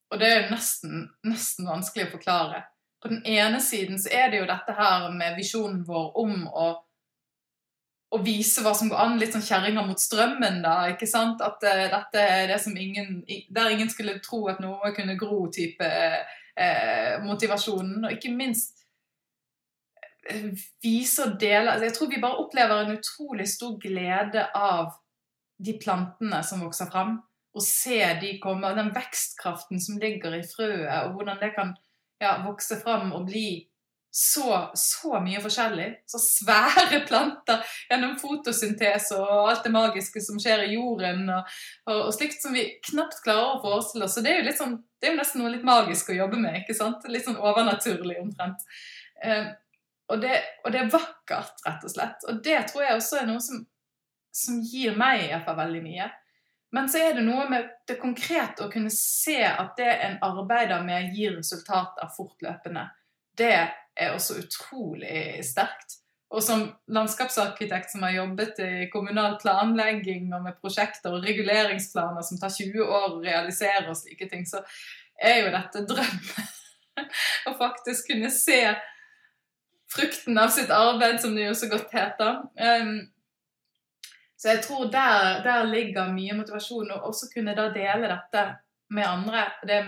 [0.08, 2.64] Og det er jo nesten, nesten vanskelig å forklare.
[3.02, 6.68] På den ene siden så er det jo dette her med visjonen vår om å
[8.08, 9.18] å vise hva som går an.
[9.20, 10.76] Litt sånn kjerringa mot strømmen, da.
[10.94, 11.42] ikke sant?
[11.44, 13.22] At uh, dette er det som ingen
[13.52, 18.06] Der ingen skulle tro at noe kunne gro-type uh, motivasjonen.
[18.06, 18.78] Og ikke minst
[20.84, 24.90] vise og dele altså, Jeg tror vi bare opplever en utrolig stor glede av
[25.58, 27.18] de plantene som vokser fram.
[27.56, 31.72] Å se de komme, den vekstkraften som ligger i frøet, og hvordan det kan
[32.22, 33.50] ja, vokse fram og bli
[34.10, 35.88] så, så, mye forskjellig.
[36.06, 41.28] Så svære planter gjennom fotosyntese og alt det magiske som skjer i jorden.
[41.34, 41.54] Og,
[41.86, 44.16] og, og slikt som vi knapt klarer å forestille oss.
[44.16, 46.40] Så det er jo litt sånn, det er jo nesten noe litt magisk å jobbe
[46.40, 46.62] med.
[46.62, 47.06] ikke sant?
[47.12, 48.64] Litt sånn overnaturlig omtrent.
[49.22, 49.50] Eh,
[50.08, 52.24] og, det, og, det, er vakkert, rett og slett.
[52.30, 53.60] Og det tror jeg også er noe som,
[54.34, 56.08] som gir meg i hvert fall veldig mye.
[56.74, 60.82] Men så er det noe med det konkrete å kunne se at det en arbeider
[60.84, 62.84] med, gir resultater fortløpende.
[63.38, 65.98] Det er også utrolig sterkt.
[66.28, 72.40] Og som landskapsarkitekt som har jobbet i kommunal planlegging og med prosjekter og reguleringsplaner som
[72.40, 74.60] tar 20 år å realisere og slike ting, så
[75.16, 76.54] er jo dette drømmen.
[77.48, 78.60] Å faktisk kunne se
[79.88, 82.42] frukten av sitt arbeid, som det jo så godt heter.
[84.38, 86.92] Så jeg tror der, der ligger mye motivasjon.
[86.94, 88.44] Og også kunne da dele dette
[88.94, 89.44] med andre.
[89.66, 89.78] Det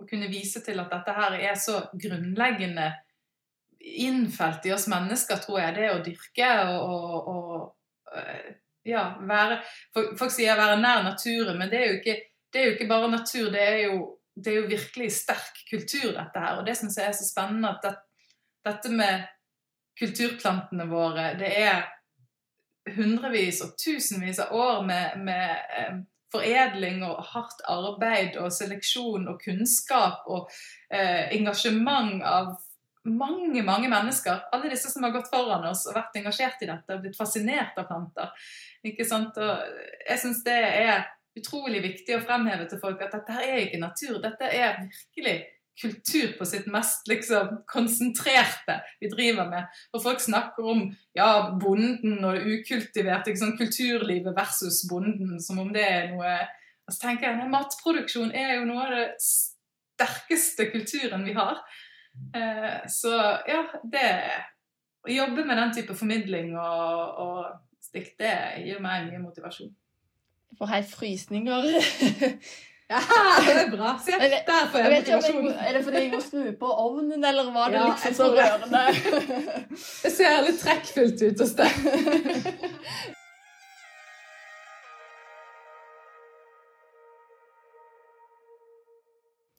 [0.00, 2.88] å kunne vise til at dette her er så grunnleggende
[3.82, 7.30] innfelt i oss mennesker, tror jeg, det å dyrke og, og
[8.12, 8.18] og
[8.84, 9.60] ja, være
[9.94, 12.16] Folk sier 'være nær naturen', men det er jo ikke,
[12.54, 13.50] er jo ikke bare natur.
[13.50, 16.58] Det er, jo, det er, jo, virkelig sterk kultur, dette her.
[16.58, 17.70] Og det syns jeg er så spennende.
[17.70, 17.94] at det,
[18.66, 19.22] dette med
[19.98, 21.86] kulturplantene våre, det er
[22.90, 25.94] hundrevis og tusenvis av år med, med eh,
[26.32, 30.50] foredling og hardt arbeid og seleksjon og kunnskap og
[30.90, 32.54] eh, engasjement av
[33.02, 36.94] mange mange mennesker, alle disse som har gått foran oss og vært engasjert i dette
[36.94, 38.30] og blitt fascinert av planter.
[38.86, 39.38] Ikke sant?
[39.42, 41.08] Og jeg syns det er
[41.38, 44.20] utrolig viktig å fremheve til folk at dette her er ikke natur.
[44.22, 45.36] Dette er virkelig
[45.80, 49.78] kultur på sitt mest liksom, konsentrerte vi driver med.
[49.92, 50.84] Og folk snakker om
[51.16, 51.28] ja,
[51.60, 56.34] bonden og det ukultiverte, liksom, kulturlivet versus bonden, som om det er noe
[56.82, 61.60] Og så tenker jeg matproduksjon er jo noe av det sterkeste kulturen vi har.
[62.36, 63.12] Eh, så
[63.48, 64.08] ja, det
[65.02, 67.38] Å jobbe med den type formidling og, og
[67.82, 69.72] stikk, det gir meg mye motivasjon.
[70.52, 71.66] Jeg får helt frysninger.
[72.92, 73.00] ja,
[73.46, 73.94] det er bra.
[74.04, 75.48] Se, der får jeg motivasjon.
[75.52, 78.82] Er det fordi jeg må skru på ovnen, eller var det ja, liksom så rørende?
[80.04, 81.72] det ser litt trekkfullt ut hos deg.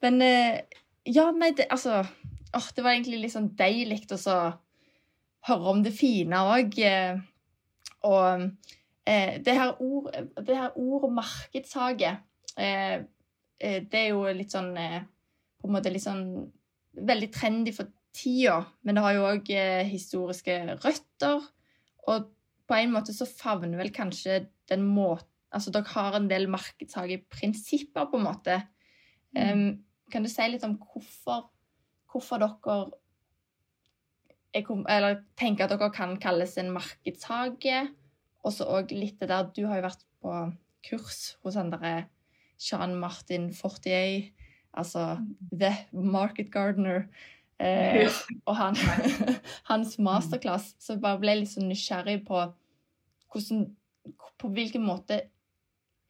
[0.04, 0.60] Men eh,
[1.08, 2.02] ja, nei, det, altså
[2.54, 4.36] åh, Det var egentlig litt sånn deilig å
[5.48, 6.76] høre om det fine òg.
[6.76, 7.16] Eh,
[8.04, 8.44] og
[9.08, 12.12] eh, det her ord, det her ordet markedshage,
[12.60, 13.00] eh,
[13.58, 15.02] det er jo litt sånn eh,
[15.60, 16.24] På en måte litt sånn
[16.94, 19.48] veldig trendy for tida, men det har jo òg
[19.88, 21.40] historiske røtter.
[22.06, 22.28] Og
[22.68, 28.08] på en måte så favner vel kanskje den måten Altså dere har en del markedshageprinsipper,
[28.10, 28.56] på en måte.
[29.38, 31.48] Um, kan du si litt om hvorfor,
[32.10, 32.78] hvorfor dere
[34.54, 37.84] er, Eller tenker at dere kan kalles en markedshage?
[38.44, 40.34] Og så òg litt det der Du har jo vært på
[40.84, 42.08] kurs hos han derre
[42.64, 44.30] Jean Martin Fortier,
[44.72, 45.18] altså
[45.52, 47.06] The Market Gardener.
[47.60, 48.10] Eh,
[48.46, 48.76] og han,
[49.70, 50.74] hans masterclass.
[50.80, 52.42] Så jeg bare ble litt sånn nysgjerrig på
[53.34, 53.68] hvordan
[54.38, 55.16] På hvilken måte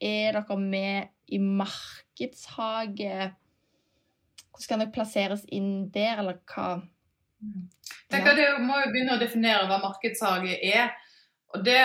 [0.03, 3.29] er dere med i markedshage?
[4.51, 6.81] Hvordan kan dere plasseres inn der, eller hva?
[8.11, 8.55] Tenker ja.
[8.57, 10.91] Du må jo begynne å definere hva markedshage er.
[11.55, 11.79] Og det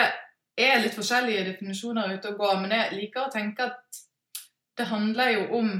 [0.60, 4.00] er litt forskjellige definisjoner ute og går, men jeg liker å tenke at
[4.80, 5.72] det handler jo om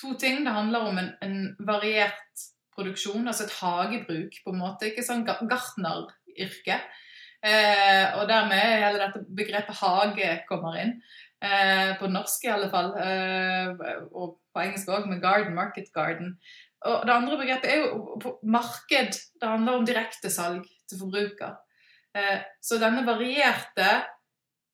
[0.00, 0.44] to ting.
[0.44, 2.44] Det handler om en, en variert
[2.76, 4.90] produksjon, altså et hagebruk, på en måte.
[4.90, 6.78] Ikke sånn gartneryrke.
[7.42, 10.96] Eh, og dermed er hele dette begrepet hage kommer inn.
[11.42, 12.92] Eh, på norsk i alle fall.
[13.02, 13.82] Eh,
[14.12, 16.36] og på engelsk òg, med garden, market garden.
[16.86, 19.18] Og det andre begrepet er jo marked.
[19.40, 21.58] Det handler om direktesalg til forbruker.
[22.14, 23.90] Eh, så denne varierte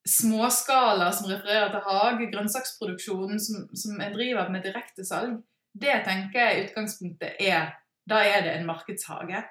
[0.09, 5.39] småskala som refererer til hage, grønnsaksproduksjonen som, som jeg driver med direktesalg,
[5.79, 7.75] det tenker jeg utgangspunktet er
[8.09, 9.43] Da er det en markedshage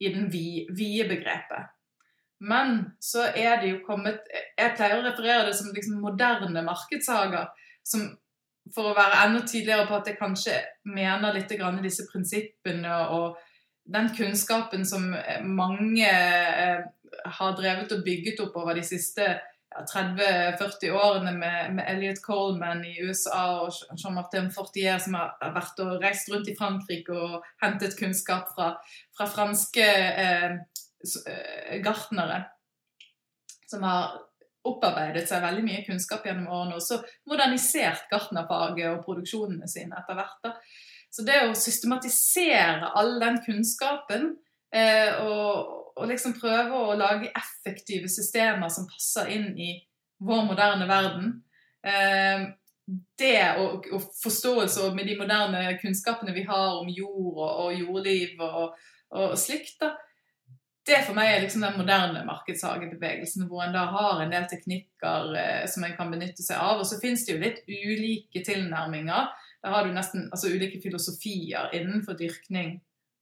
[0.00, 1.68] i den vide begrepet.
[2.40, 4.22] Men så er det jo kommet
[4.58, 7.50] Jeg pleier å referere det som liksom moderne markedshager.
[7.84, 8.08] Som
[8.74, 10.56] for å være enda tydeligere på at jeg kanskje
[10.88, 13.38] mener litt grann disse prinsippene og
[13.88, 15.06] den kunnskapen som
[15.48, 16.82] mange eh,
[17.38, 19.30] har drevet og bygget opp over de siste
[19.70, 25.82] ja, 30-40 årene med, med, Elliot Coleman i USA og Jean-Martin Fortier som har vært
[25.84, 28.72] og reist rundt i Frankrike og hentet kunnskap fra,
[29.16, 29.88] fra franske
[30.24, 30.56] eh,
[31.28, 32.46] eh, gartnere.
[33.68, 34.16] Som har
[34.68, 36.98] opparbeidet seg veldig mye kunnskap gjennom årene, og så
[37.28, 40.38] modernisert gartnerfaget og produksjonene sine etter hvert.
[40.44, 40.54] da.
[41.10, 44.30] Så det å systematisere all den kunnskapen
[44.74, 49.74] eh, og, og liksom prøve å lage effektive systemer som passer inn i
[50.24, 51.36] vår moderne verden.
[51.82, 52.48] Eh,
[53.20, 58.40] det og, og, forståelse med de moderne kunnskapene vi har om jord og, og jordliv
[58.40, 58.78] og,
[59.12, 59.92] og, slikt, da,
[60.88, 65.34] det for meg er liksom den moderne markedshagebevegelsen, hvor en da har en del teknikker
[65.36, 66.80] eh, som en kan benytte seg av.
[66.80, 69.28] Og så finnes det jo litt ulike tilnærminger.
[69.60, 72.78] Da har du nesten altså ulike filosofier innenfor dyrkning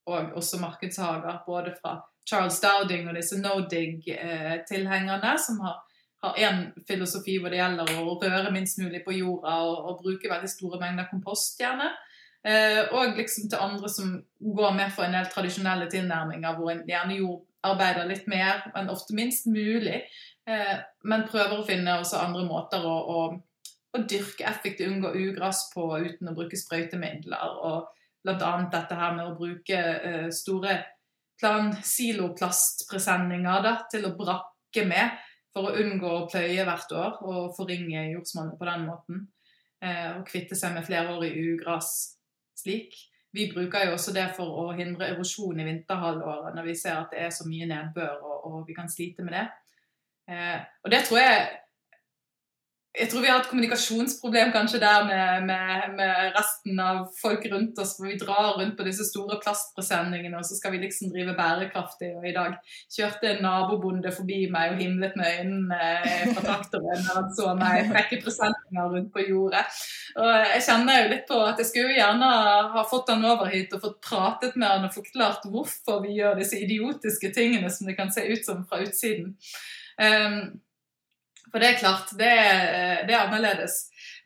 [0.07, 1.41] og også markedshager.
[1.49, 1.97] Både fra
[2.27, 5.83] Charles Dowding og disse no dig-tilhengerne, som har
[6.27, 10.31] har én filosofi hvor det gjelder å røre minst mulig på jorda og, og bruke
[10.31, 11.91] veldig store mengder kompost, gjerne.
[12.47, 14.14] Eh, og liksom til andre som
[14.59, 19.16] går mer for en del tradisjonelle tilnærminger, hvor en gjerne jordarbeider litt mer, men ofte
[19.18, 20.05] minst mulig.
[20.47, 23.27] Eh, men prøver å finne også andre måter å, å,
[23.97, 27.59] å dyrke effektivt, unngå ugress på uten å bruke sprøytemidler.
[27.66, 27.91] Og
[28.27, 28.53] bl.a.
[28.72, 30.79] dette her med å bruke eh, store
[31.41, 35.16] silopplastpresenninger da, til å brakke med
[35.57, 39.26] for å unngå å pløye hvert år og forringe jordsmonnet på den måten.
[39.84, 41.93] Eh, og kvitte seg med flerårig ugras
[42.57, 42.95] slik.
[43.37, 47.12] Vi bruker jo også det for å hindre erosjon i vinterhalvåret når vi ser at
[47.12, 49.47] det er så mye nedbør og, og vi kan slite med det.
[50.32, 51.43] Eh, og det tror jeg
[52.97, 57.79] jeg tror vi har et kommunikasjonsproblem kanskje der med, med, med, resten av folk rundt
[57.83, 57.93] oss.
[57.99, 62.15] for Vi drar rundt på disse store plastpresenningene, og så skal vi liksom drive bærekraftig.
[62.17, 62.57] Og i dag
[62.97, 68.23] kjørte en nabobonde forbi meg og himlet med øynene fra traktoren han så meg trekke
[68.25, 69.65] presenninger rundt på jordet.
[70.17, 72.35] Og jeg kjenner jo litt på at jeg skulle gjerne
[72.77, 76.41] ha fått han over hit og fått pratet med han og forklart hvorfor vi gjør
[76.41, 79.37] disse idiotiske tingene som det kan se ut som fra utsiden.
[79.97, 80.57] Um,
[81.57, 83.79] for det er klart, det er, det er annerledes.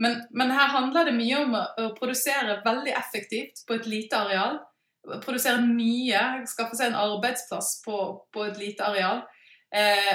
[0.02, 4.58] Men, men, her handler det mye om å produsere veldig effektivt på et lite areal.
[5.22, 8.00] Produsere mye, skaffe seg en arbeidsplass på,
[8.34, 9.22] på et lite areal.
[9.70, 10.10] Eh,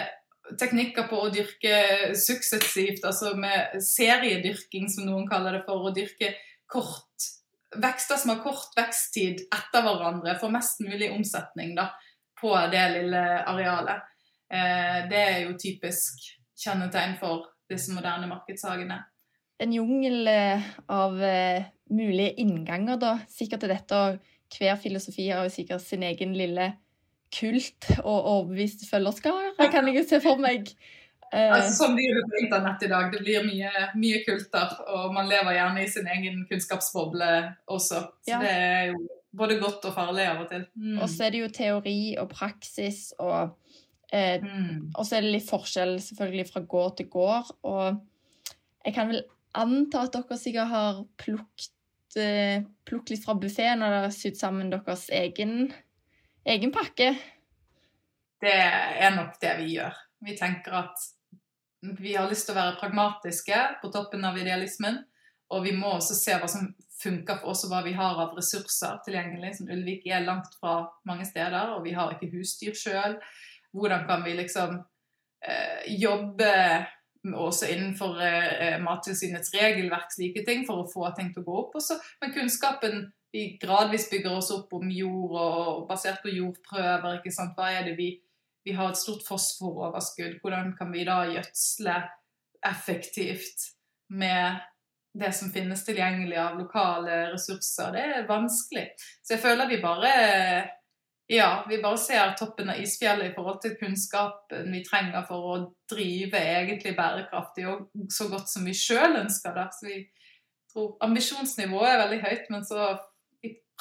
[0.60, 5.88] teknikker på å dyrke suksessivt, altså med seriedyrking, som noen kaller det for.
[5.88, 6.36] Å dyrke
[6.68, 7.32] kort,
[7.80, 11.94] vekster som har kort veksttid etter hverandre, for mest mulig omsetning da,
[12.36, 14.18] på det lille arealet.
[14.52, 19.02] Eh, det er jo typisk kjennetegn for disse moderne markedshagene.
[19.64, 23.14] En jungel eh, av uh, mulige innganger, da.
[23.32, 24.00] Sikkert til dette.
[24.00, 26.74] Og hver filosofi har jo sikkert sin egen lille
[27.36, 30.70] kult og overbeviste følgerskare, kan jeg jo se for meg.
[31.34, 33.10] Uh, altså, som det gjør på internett i dag.
[33.12, 37.32] Det blir mye, mye, kulter, og man lever gjerne i sin egen kunnskapsboble
[37.66, 38.06] også.
[38.24, 38.40] Så ja.
[38.44, 39.02] det er jo
[39.36, 40.64] både godt og farlig av og til.
[40.80, 41.00] Mm.
[41.02, 43.56] Og så er det jo teori og praksis og
[44.12, 44.92] Eh, Mm.
[44.96, 47.52] og så er det litt forskjell selvfølgelig fra gård til gård.
[47.64, 48.02] Og
[48.86, 51.72] jeg kan vel anta at dere sikkert har plukket,
[52.18, 55.74] eh, plukket litt fra buffeen og dere har sydd sammen deres egen,
[56.46, 57.18] egen pakke.
[58.42, 59.94] Det er nok det vi gjør.
[60.22, 60.98] Vi tenker at
[61.82, 65.04] vi har lyst til å være pragmatiske på toppen av idealismen.
[65.54, 68.36] Og vi må også se hva som funker for oss, og hva vi har av
[68.38, 69.58] ressurser tilgjengelig.
[69.60, 73.20] Som Ulvik er langt fra mange steder, og vi har ikke husdyr sjøl.
[73.76, 74.78] Hvordan kan vi liksom
[75.46, 76.52] eh, jobbe
[77.26, 81.80] også innenfor eh, Mattilsynets regelverk, slike ting, for å få ting til å gå opp.
[81.80, 87.18] Også, men kunnskapen vi gradvis bygger oss opp om jord, og basert på jordprøver.
[87.20, 87.58] ikke sant?
[87.58, 88.14] Hva er det vi
[88.66, 90.40] vi har et stort fosforoverskudd.
[90.42, 92.00] Hvordan kan vi da gjødsle
[92.66, 93.68] effektivt
[94.10, 94.64] med
[95.16, 97.94] det som finnes tilgjengelig av lokale ressurser?
[97.94, 98.88] Det er vanskelig.
[99.22, 100.16] Så jeg føler vi bare
[101.28, 105.56] ja, vi bare ser toppen av isfjellet i forhold til kunnskapen vi trenger for å
[105.90, 109.66] drive egentlig bærekraftig og så godt som vi sjøl ønsker det.
[109.74, 109.98] Så vi
[110.72, 112.94] tror ambisjonsnivået er veldig høyt, men så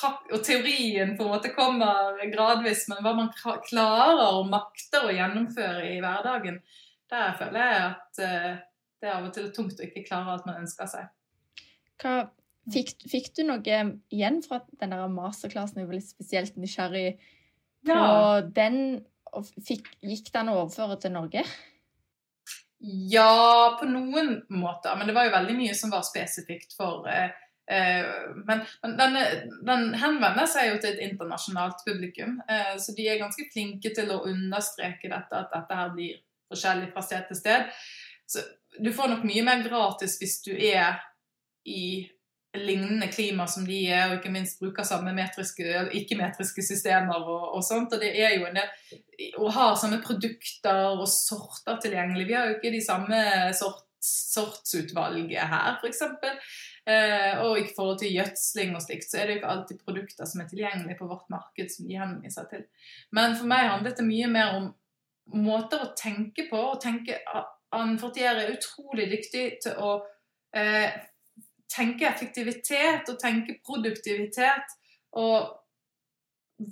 [0.03, 3.29] og teorien på en måte kommer gradvis, men hva man
[3.69, 6.59] klarer og makter å gjennomføre i hverdagen,
[7.13, 8.49] der føler jeg at eh,
[8.99, 11.13] det er av og til tungt å ikke klare alt man ønsker seg.
[12.03, 12.15] Hva,
[12.75, 15.83] fikk, fikk du noe igjen fra den der masterklassen?
[15.83, 17.07] Jeg var litt spesielt nysgjerrig
[17.87, 18.81] på den.
[19.67, 21.43] Fikk, gikk den overføre til Norge?
[22.85, 24.97] Ja, på noen måter.
[24.99, 27.33] Men det var jo veldig mye som var spesifikt for eh,
[27.71, 28.11] eh,
[28.45, 29.17] Men, men den,
[29.65, 32.37] den henvender seg jo til et internasjonalt publikum.
[32.49, 36.21] Eh, så de er ganske flinke til å understreke dette, at dette her blir
[36.53, 37.73] forskjellig fra sted til sted.
[38.29, 38.45] Så
[38.79, 41.01] du får nok mye mer gratis hvis du er
[41.65, 42.05] i
[42.55, 47.65] lignende klima som de er, og ikke minst bruker samme metriske, ikke-metriske systemer og, og
[47.67, 47.95] sånt.
[47.95, 52.29] Og det er jo en del å ha samme produkter og sorter tilgjengelig.
[52.29, 53.25] Vi har jo ikke de samme
[53.59, 56.05] sort, sortsutvalget her, f.eks.
[56.85, 60.29] Eh, og i forhold til gjødsling og slikt, så er det jo ikke alltid produkter
[60.29, 62.67] som er tilgjengelige på vårt marked som de henviser til.
[63.17, 64.71] Men for meg handlet det mye mer om
[65.41, 66.61] måter å tenke på.
[66.75, 67.19] og tenke
[67.75, 69.97] Anne Fortier er utrolig dyktig til å
[70.55, 70.93] eh,
[71.75, 74.75] tenke effektivitet og tenke produktivitet.
[75.19, 75.53] Og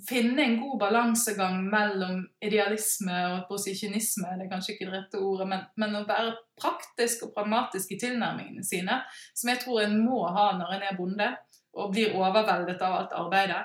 [0.07, 5.47] finne en god balansegang mellom idealisme og kynisme, det er kanskje ikke det rette ordet,
[5.49, 9.01] men, men å være praktisk og pragmatisk i tilnærmingene sine,
[9.35, 11.29] som jeg tror en må ha når en er bonde
[11.73, 13.61] og blir overveldet av alt arbeidet.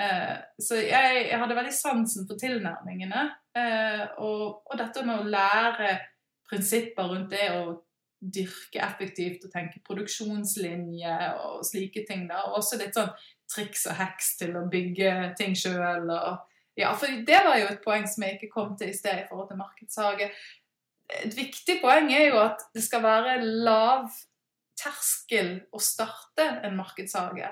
[0.00, 3.26] Eh, så jeg, jeg hadde veldig sansen for tilnærmingene,
[3.58, 5.94] eh, og, og dette med å lære
[6.50, 7.76] prinsipper rundt det å
[8.20, 12.28] dyrke effektivt og tenke produksjonslinje og slike ting.
[12.28, 13.12] da, Og også litt sånn
[13.50, 16.10] triks og heks til å bygge ting sjøl.
[16.78, 19.28] Ja, for det var jo et poeng som jeg ikke kom til i sted i
[19.28, 20.30] forhold til markedshage.
[21.24, 24.12] Et viktig poeng er jo at det skal være lav
[24.80, 27.50] terskel å starte en markedshage.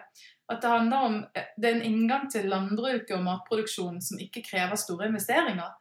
[0.48, 4.80] At det handler om det er en inngang til landbruket og matproduksjon som ikke krever
[4.80, 5.74] store investeringer.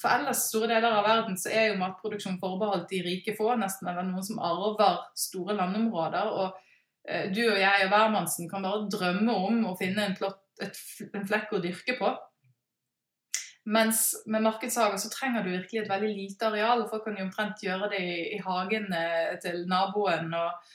[0.00, 3.88] For ellers store deler av verden så er jo matproduksjon forbeholdt de rike få, nesten
[3.90, 6.30] eller noen som arver store landområder.
[6.32, 10.78] Og du og jeg og hvermannsen kan bare drømme om å finne en, plott, et,
[11.12, 12.12] en flekk å dyrke på.
[13.64, 17.28] Mens med markedshager så trenger du virkelig et veldig lite areal, og folk kan jo
[17.28, 18.88] omtrent gjøre det i, i hagen
[19.44, 20.72] til naboen og,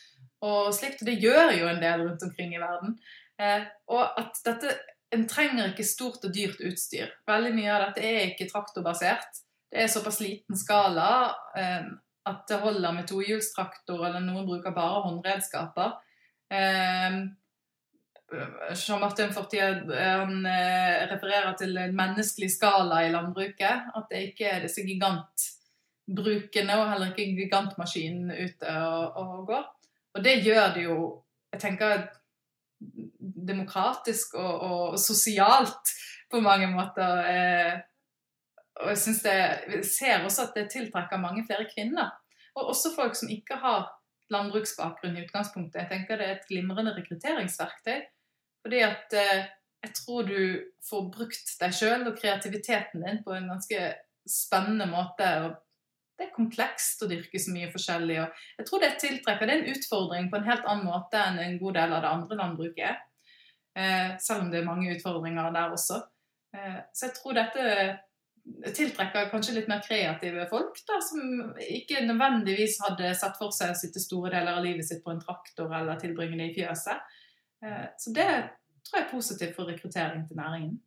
[0.48, 1.04] og slikt.
[1.04, 2.96] Og det gjør jo en del rundt omkring i verden.
[3.38, 4.78] Eh, og at dette
[5.16, 7.12] en trenger ikke stort og dyrt utstyr.
[7.28, 9.42] Veldig mye av dette er ikke traktorbasert.
[9.72, 11.10] Det er såpass liten skala
[11.58, 11.88] eh,
[12.28, 15.94] at det holder med tohjulstraktor, eller noen bruker bare håndredskaper.
[16.52, 17.20] Eh,
[18.76, 23.94] Jean-Martin Fortier han eh, refererer til en menneskelig skala i landbruket.
[23.96, 29.66] At det ikke er disse gigantbrukene og heller ikke gigantmaskinene ute og, og går.
[30.18, 30.98] Og det gjør det jo
[31.54, 32.08] jeg tenker
[33.48, 35.94] demokratisk og, og, sosialt
[36.32, 37.22] på mange måter.
[37.32, 37.76] Eh,
[38.82, 42.12] og jeg synes det, jeg ser også at det tiltrekker mange flere kvinner.
[42.58, 43.88] Og også folk som ikke har
[44.34, 45.82] landbruksbakgrunn i utgangspunktet.
[45.82, 48.02] Jeg tenker det er et glimrende rekrutteringsverktøy.
[48.66, 49.46] Fordi at eh,
[49.86, 50.40] jeg tror du
[50.90, 53.94] får brukt deg sjøl og kreativiteten din på en ganske
[54.28, 55.30] spennende måte.
[55.46, 55.56] og
[56.18, 58.18] det er komplekst å dyrke så mye forskjellig.
[58.24, 61.40] og jeg tror Det tiltrekker, det er en utfordring på en helt annen måte enn
[61.40, 62.98] en god del av det andre landbruket er.
[63.78, 66.02] Eh, selv om det er mange utfordringer der også.
[66.56, 67.66] Eh, så jeg tror dette
[68.74, 73.78] tiltrekker kanskje litt mer kreative folk, da, som ikke nødvendigvis hadde sett for seg å
[73.78, 77.18] sitte store deler av livet sitt på en traktor eller tilbringe det i fjøset.
[77.62, 78.30] Eh, så det
[78.88, 80.78] tror jeg er positivt for rekruttering til næringen.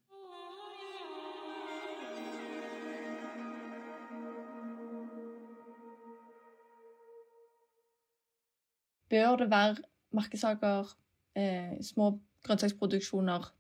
[9.10, 9.76] Bør det være
[10.16, 10.94] markedssaker,
[11.36, 13.50] eh, små grønnsaksproduksjoner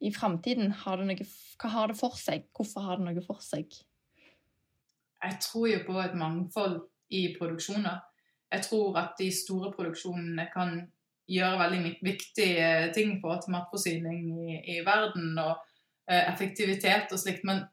[0.00, 0.72] i framtiden?
[0.72, 2.48] Hva har det for seg?
[2.56, 3.72] Hvorfor har det noe for seg?
[5.22, 6.80] Jeg tror jo på et mangfold
[7.10, 8.00] i produksjoner.
[8.52, 10.76] Jeg tror at de store produksjonene kan
[11.26, 15.56] gjøre veldig viktige ting for matforsyning i, i verden og
[16.10, 17.42] eh, effektivitet og slikt.
[17.44, 17.64] Men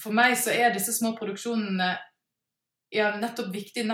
[0.00, 1.90] for meg så er disse små produksjonene
[2.94, 3.84] ja, nettopp viktig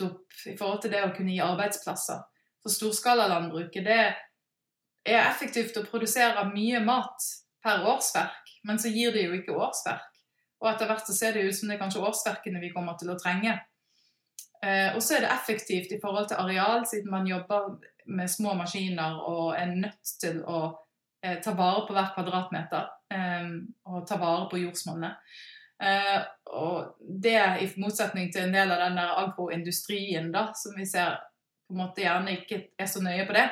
[0.00, 2.22] nettopp i forhold til det å kunne gi arbeidsplasser.
[2.62, 4.00] For storskalalandbruket det
[5.08, 7.24] er effektivt å produsere mye mat
[7.62, 10.08] per årsverk, men så gir det jo ikke årsverk.
[10.60, 13.12] Og etter hvert så ser det ut som det er kanskje årsverkene vi kommer til
[13.12, 13.56] å trenge.
[14.60, 17.78] Eh, og så er det effektivt i forhold til areal, siden man jobber
[18.12, 20.60] med små maskiner og er nødt til å
[21.24, 23.48] eh, ta vare på hver kvadratmeter eh,
[23.88, 25.16] og ta vare på jordsmonnet.
[25.80, 26.20] Eh,
[26.52, 31.16] og det i motsetning til en del av den der agroindustrien da, som vi ser
[31.68, 33.46] på en måte gjerne ikke er så nøye på det.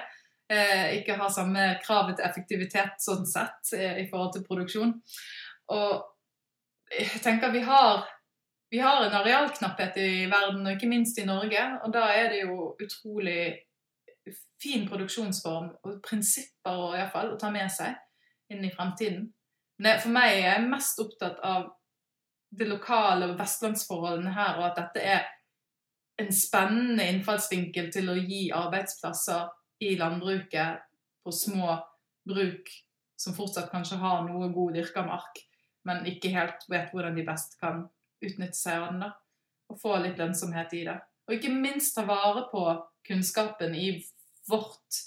[0.52, 4.94] Eh, ikke har samme kravet til effektivitet sånn sett eh, i forhold til produksjon.
[5.72, 5.92] Og
[6.98, 8.04] jeg tenker vi har,
[8.72, 11.64] vi har en arealknapphet i verden, og ikke minst i Norge.
[11.84, 13.42] Og da er det jo utrolig
[14.60, 17.96] fin produksjonsform og prinsipper og i fall, å ta med seg
[18.52, 19.28] inn i fremtiden.
[19.78, 21.68] Men for meg er jeg mest opptatt av
[22.50, 25.26] det lokale vestlandsforholdene her, og at dette er
[26.18, 29.48] en spennende innfallsvinkel til å gi arbeidsplasser
[29.84, 30.82] i landbruket
[31.24, 31.76] på små
[32.28, 32.70] bruk
[33.18, 35.38] som fortsatt kanskje har noe god dyrka mark,
[35.86, 37.84] men ikke helt vet hvordan de best kan
[38.24, 39.00] utnytte seg av den.
[39.06, 39.12] da,
[39.68, 40.96] Og få litt lønnsomhet i det.
[41.28, 42.64] Og ikke minst ta vare på
[43.06, 43.90] kunnskapen i
[44.48, 45.02] vårt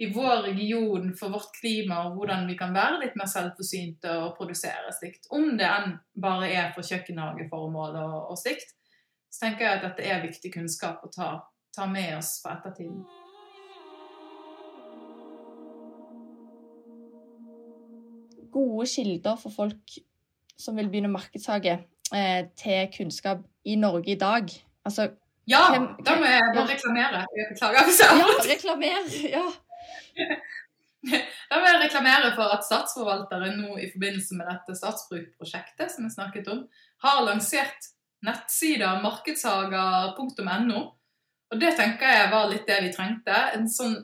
[0.00, 4.32] i vår region for vårt klima og hvordan vi kan være litt mer selvforsynte og
[4.38, 5.28] produsere slikt.
[5.28, 8.72] Om det enn bare er for kjøkkenhageformål og, og slikt,
[9.28, 11.28] så tenker jeg at dette er viktig kunnskap å ta,
[11.76, 13.04] ta med oss for ettertiden.
[18.50, 20.00] Gode kilder for folk
[20.56, 21.76] som vil begynne markedshage,
[22.16, 24.48] eh, til kunnskap i Norge i dag.
[24.88, 25.12] Altså,
[25.44, 27.26] ja, hvem, da må jeg bare reklamere.
[27.36, 29.12] Jeg beklager Ja, reklamer.
[29.36, 29.50] Ja.
[31.50, 36.14] Da vil jeg reklamere for at Statsforvalteren nå i forbindelse med dette statsbruksprosjektet som jeg
[36.14, 36.60] snakket om,
[37.02, 37.88] har lansert
[38.26, 40.82] nettsida markedshager.no.
[41.50, 43.38] Og det tenker jeg var litt det vi trengte.
[43.56, 43.96] En sånn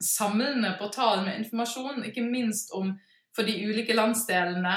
[0.00, 2.94] samlende portal med informasjon, ikke minst om
[3.36, 4.76] for de ulike landsdelene,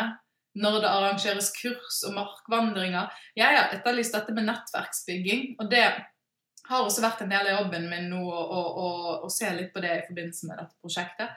[0.60, 3.08] når det arrangeres kurs og markvandringer.
[3.38, 5.86] Jeg har etterlyst dette med nettverksbygging, og det
[6.70, 10.05] har også vært en del av jobben min nå å se litt på det i
[10.07, 11.34] forbindelse med dette prosjektet.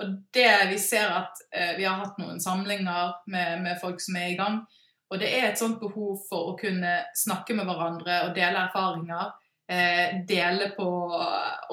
[0.00, 4.16] Og det vi ser at eh, Vi har hatt noen samlinger med, med, folk som
[4.16, 4.62] er i gang.
[5.10, 9.34] Og det er et sånt behov for å kunne snakke med hverandre og dele erfaringer.
[9.70, 10.86] Eh, dele på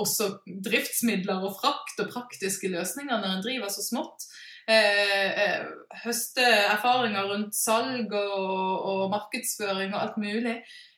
[0.01, 0.28] også
[0.66, 4.28] driftsmidler og frakt og praktiske løsninger når en driver så smått.
[4.68, 5.64] Eh, eh
[6.03, 10.58] høste erfaringer rundt salg og, og markedsføring og alt mulig.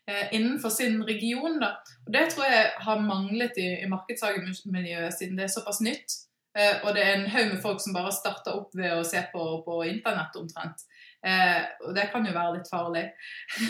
[0.10, 1.60] Eh, innenfor sin region.
[1.60, 1.76] Da.
[2.06, 6.16] Og Det tror jeg har manglet i, i markedshagemiljøet, siden det er såpass nytt.
[6.58, 9.22] Eh, og det er en haug med folk som bare starter opp ved å se
[9.34, 10.82] på, på internett omtrent.
[11.22, 13.06] Eh, og det kan jo være litt farlig.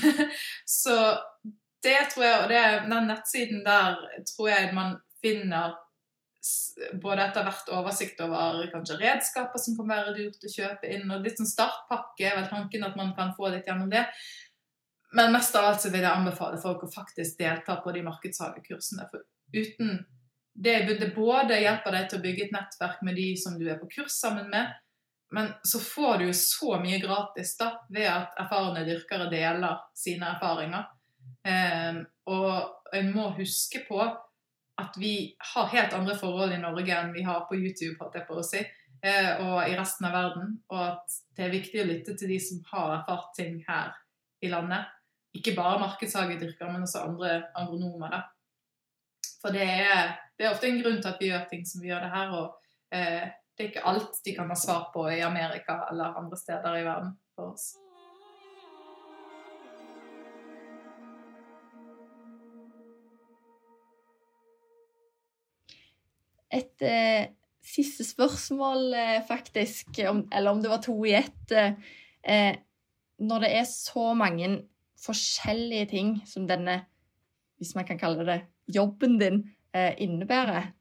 [0.79, 0.95] Så
[1.83, 3.99] det tror jeg, og det, den nettsiden der
[4.31, 5.75] tror jeg man finner
[7.03, 11.25] både etter hvert oversikt over kanskje redskaper som kan være lurt å kjøpe inn, og
[11.25, 14.05] litt sånn startpakke vel tanken at man kan få litt gjennom det.
[15.11, 19.07] Men mest av alt så vil jeg anbefale folk å faktisk delta på de markedshagekursene.
[19.09, 20.03] For uten
[20.53, 23.79] det, det både hjelper deg til å bygge et nettverk med de som du er
[23.79, 24.73] på kurs sammen med,
[25.31, 30.33] men så får du jo så mye gratis da, ved at erfarne dyrkere deler sine
[30.33, 30.87] erfaringer.
[31.45, 34.01] Eh, og en må huske på
[34.79, 35.13] at vi
[35.53, 38.45] har helt andre forhold i Norge enn vi har på YouTube, holdt jeg på å
[38.45, 38.61] si,
[39.05, 40.55] eh, og i resten av verden.
[40.73, 43.93] Og at det er viktig å lytte til de som har erfart ting her
[44.41, 44.98] i landet
[45.33, 48.13] ikke bare markedshagedyrkere, men også andre agronomer.
[48.15, 48.21] Da.
[49.41, 51.91] For det er, det er, ofte en grunn til at vi gjør ting som vi
[51.91, 52.33] gjør det her.
[52.39, 56.39] Og eh, det er ikke alt de kan ha svar på i Amerika eller andre
[56.39, 57.75] steder i verden for oss.
[66.49, 67.29] Et eh,
[67.61, 71.51] siste spørsmål, eh, faktisk, om, eller om det var to i ett.
[71.53, 72.55] Eh,
[73.19, 74.49] når det er så mange
[75.05, 76.81] forskjellige ting som denne,
[77.59, 78.41] hvis man kan kalle det
[78.75, 79.43] jobben din,
[79.73, 80.71] eh, innebærer.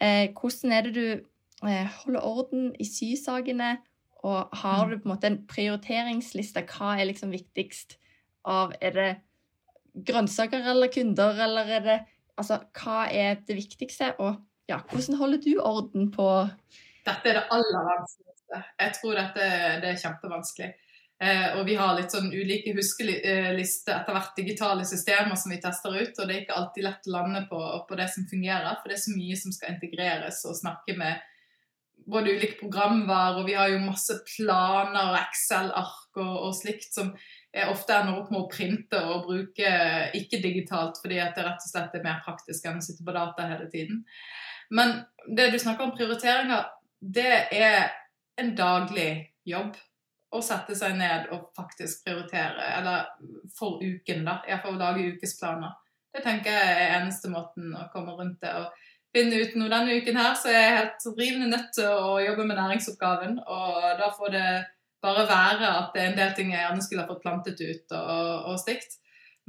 [0.00, 3.78] Eh, hvordan er det du eh, holder orden i sysakene,
[4.24, 6.64] og har du på en måte en prioriteringsliste?
[6.64, 7.98] Hva er liksom viktigst
[8.44, 9.10] av Er det
[9.94, 12.00] grønnsaker eller kunder, eller er det
[12.34, 16.48] Altså, hva er det viktigste, og ja, hvordan holder du orden på
[17.06, 18.62] Dette er det aller vanskeligste.
[18.80, 19.44] Jeg tror dette
[19.84, 20.70] det er kjempevanskelig.
[21.22, 25.94] Eh, og vi har litt sånn ulike huskelister etter hvert digitale systemer som vi tester
[25.94, 26.16] ut.
[26.18, 28.98] Og det er ikke alltid lett å lande på, på det som fungerer, for det
[28.98, 31.22] er så mye som skal integreres og snakke med
[32.04, 37.14] både ulike programvarer, og vi har jo masse planer og Excel-ark og, og, slikt som
[37.54, 39.70] jeg ofte ender opp med å printe og bruke
[40.18, 43.14] ikke digitalt, fordi at det rett og slett er mer praktisk enn å sitte på
[43.14, 44.02] data hele tiden.
[44.74, 44.98] Men
[45.32, 46.66] det du snakker om prioriteringer,
[47.00, 47.94] det er
[48.40, 49.10] en daglig
[49.48, 49.78] jobb
[50.34, 53.06] å sette seg ned og faktisk prioritere, eller
[53.54, 54.40] for uken, da.
[54.48, 55.76] Iallfall lage ukesplaner.
[56.14, 58.52] Det tenker jeg er eneste måten å komme rundt det.
[58.54, 62.18] og finne ut noe denne uken her, så er jeg helt rivende nødt til å
[62.22, 63.38] jobbe med næringsoppgaven.
[63.46, 64.48] Og da får det
[65.04, 67.94] bare være at det er en del ting jeg gjerne skulle ha fått plantet ut
[67.98, 68.98] og, og stikt.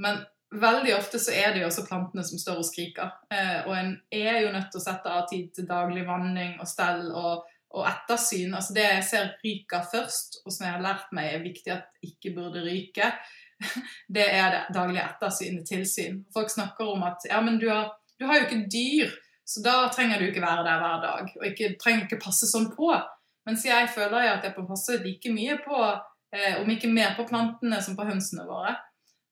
[0.02, 0.22] Men
[0.62, 3.14] veldig ofte så er det jo også plantene som står og skriker.
[3.34, 6.70] Eh, og en er jo nødt til å sette av tid til daglig vanning og
[6.70, 7.46] stell og,
[7.76, 8.54] og ettersyn.
[8.56, 11.90] Altså det jeg ser ryker først, og som jeg har lært meg er viktig at
[12.06, 13.12] ikke burde ryke,
[14.16, 16.24] det er det daglige ettersynet, tilsyn.
[16.34, 19.14] Folk snakker om at ja, men du har, du har jo ikke dyr.
[19.46, 22.72] Så da trenger du ikke være der hver dag, og ikke, trenger ikke passe sånn
[22.74, 22.90] på.
[23.46, 25.82] Mens jeg føler at jeg får passe like mye på,
[26.34, 28.74] eh, om ikke mer på plantene som på hønsene våre.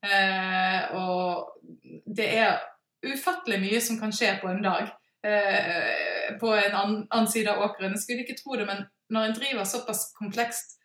[0.06, 1.56] Eh, og
[2.06, 2.62] det er
[3.04, 4.92] ufattelig mye som kan skje på en dag
[5.28, 7.96] eh, på en annen, side av åkeren.
[7.96, 10.78] Jeg skulle ikke tro det, men når en driver såpass komplekst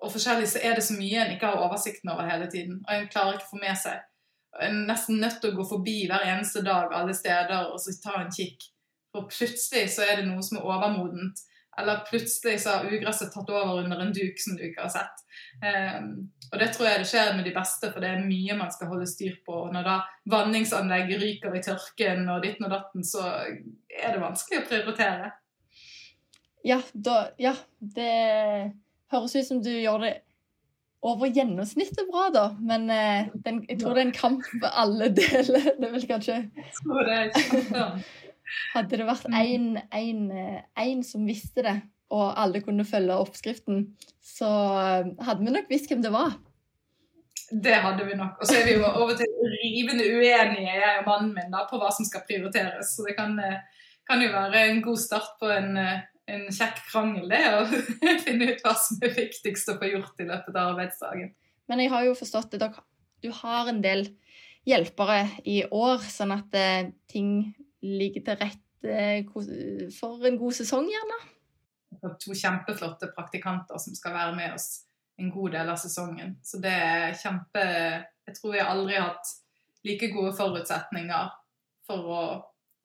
[0.00, 2.80] og forskjellig, så er det så mye en ikke har oversikten over hele tiden.
[2.86, 4.06] Og en klarer ikke å få med seg
[4.60, 7.92] En er nesten nødt til å gå forbi hver eneste dag alle steder og så
[8.02, 8.64] ta en kikk.
[9.14, 11.38] For plutselig så er det noe som er overmodent.
[11.80, 15.24] Eller plutselig så har ugresset tatt over under en duk som du ikke har sett.
[15.64, 18.72] Um, og det tror jeg det skjer med de beste, for det er mye man
[18.74, 19.56] skal holde styr på.
[19.66, 19.98] Og når da
[20.32, 25.30] vanningsanlegg ryker i tørken og ditten og datten, så er det vanskelig å prioritere.
[26.66, 28.10] Ja, da, ja det
[29.10, 30.16] høres ut som du gjør det
[31.00, 32.46] over gjennomsnittet bra, da.
[32.60, 35.70] Men eh, den, jeg tror det er en kamp alle deler.
[35.80, 36.36] Det er vel kanskje
[38.74, 39.72] Hadde det vært én
[40.34, 41.76] eh, som visste det,
[42.10, 43.90] og alle kunne følge oppskriften,
[44.22, 44.50] så
[44.82, 46.38] eh, hadde vi nok visst hvem det var.
[47.50, 48.38] Det hadde vi nok.
[48.38, 51.80] Og så er vi jo over til rivende uenige, jeg og mannen min, da, på
[51.82, 52.94] hva som skal prioriteres.
[52.94, 55.76] Så det kan, eh, kan jo være en god start på en
[56.30, 57.64] en kjekk krangel, det, å
[58.24, 61.32] finne ut hva som er viktigst å få gjort i løpet av arbeidsdagen.
[61.70, 62.80] Men jeg har jo forstått at
[63.24, 64.06] du har en del
[64.68, 66.54] hjelpere i år, sånn at
[67.10, 67.52] ting
[67.86, 71.18] ligger til rette eh, for en god sesong, gjerne?
[72.22, 74.70] To kjempeflotte praktikanter som skal være med oss
[75.20, 76.36] en god del av sesongen.
[76.42, 77.64] Så det er kjempe
[78.30, 79.32] Jeg tror vi aldri har hatt
[79.84, 81.30] like gode forutsetninger
[81.88, 82.22] for å,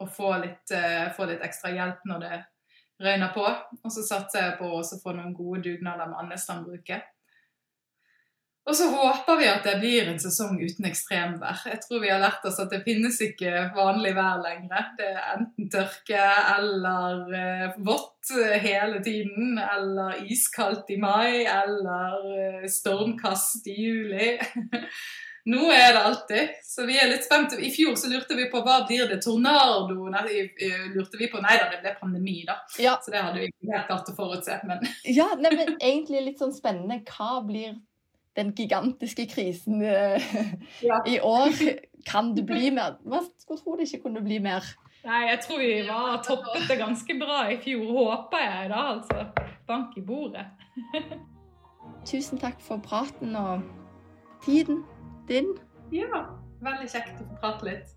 [0.01, 2.39] å få, litt, uh, få, litt, ekstra hjelp når det
[3.05, 3.45] røyner på.
[3.83, 7.05] Og så satser jeg på å få noen gode dugnader med andeslandbruket.
[8.65, 11.67] Og så håper vi at det blir en sesong uten ekstremvær.
[11.69, 14.87] Jeg tror vi har lært oss at det finnes ikke vanlig vær lenger.
[14.97, 16.23] Det er enten tørke
[16.55, 24.33] eller eh, vått hele tiden, eller iskaldt i mai, eller eh, stormkast i juli.
[25.53, 26.59] Nå er det alltid.
[26.65, 27.61] Så vi er litt spente.
[27.61, 30.07] I fjor så lurte vi på hva blir det tornado?
[30.09, 30.39] Nei,
[30.95, 32.63] lurte vi på, nei da, det ble pandemi, da.
[32.81, 32.97] Ja.
[32.97, 34.57] Så det hadde vi ikke helt klart å forutse.
[34.65, 34.81] Men.
[35.05, 37.03] ja, nei, men egentlig litt sånn spennende.
[37.05, 37.75] Hva blir
[38.35, 40.21] den gigantiske krisen uh,
[40.83, 41.01] ja.
[41.13, 41.53] i år?
[42.05, 42.99] Kan det bli mer?
[43.03, 44.65] Hva skulle tro det ikke kunne bli mer.
[45.05, 49.25] Nei, jeg tror vi var toppet det ganske bra i fjor, håper jeg da, altså.
[49.67, 50.45] Bank i bordet.
[52.09, 53.61] Tusen takk for praten og
[54.45, 54.83] tiden
[55.29, 55.53] din.
[55.93, 56.25] Ja,
[56.65, 57.93] veldig kjekt å få prate litt.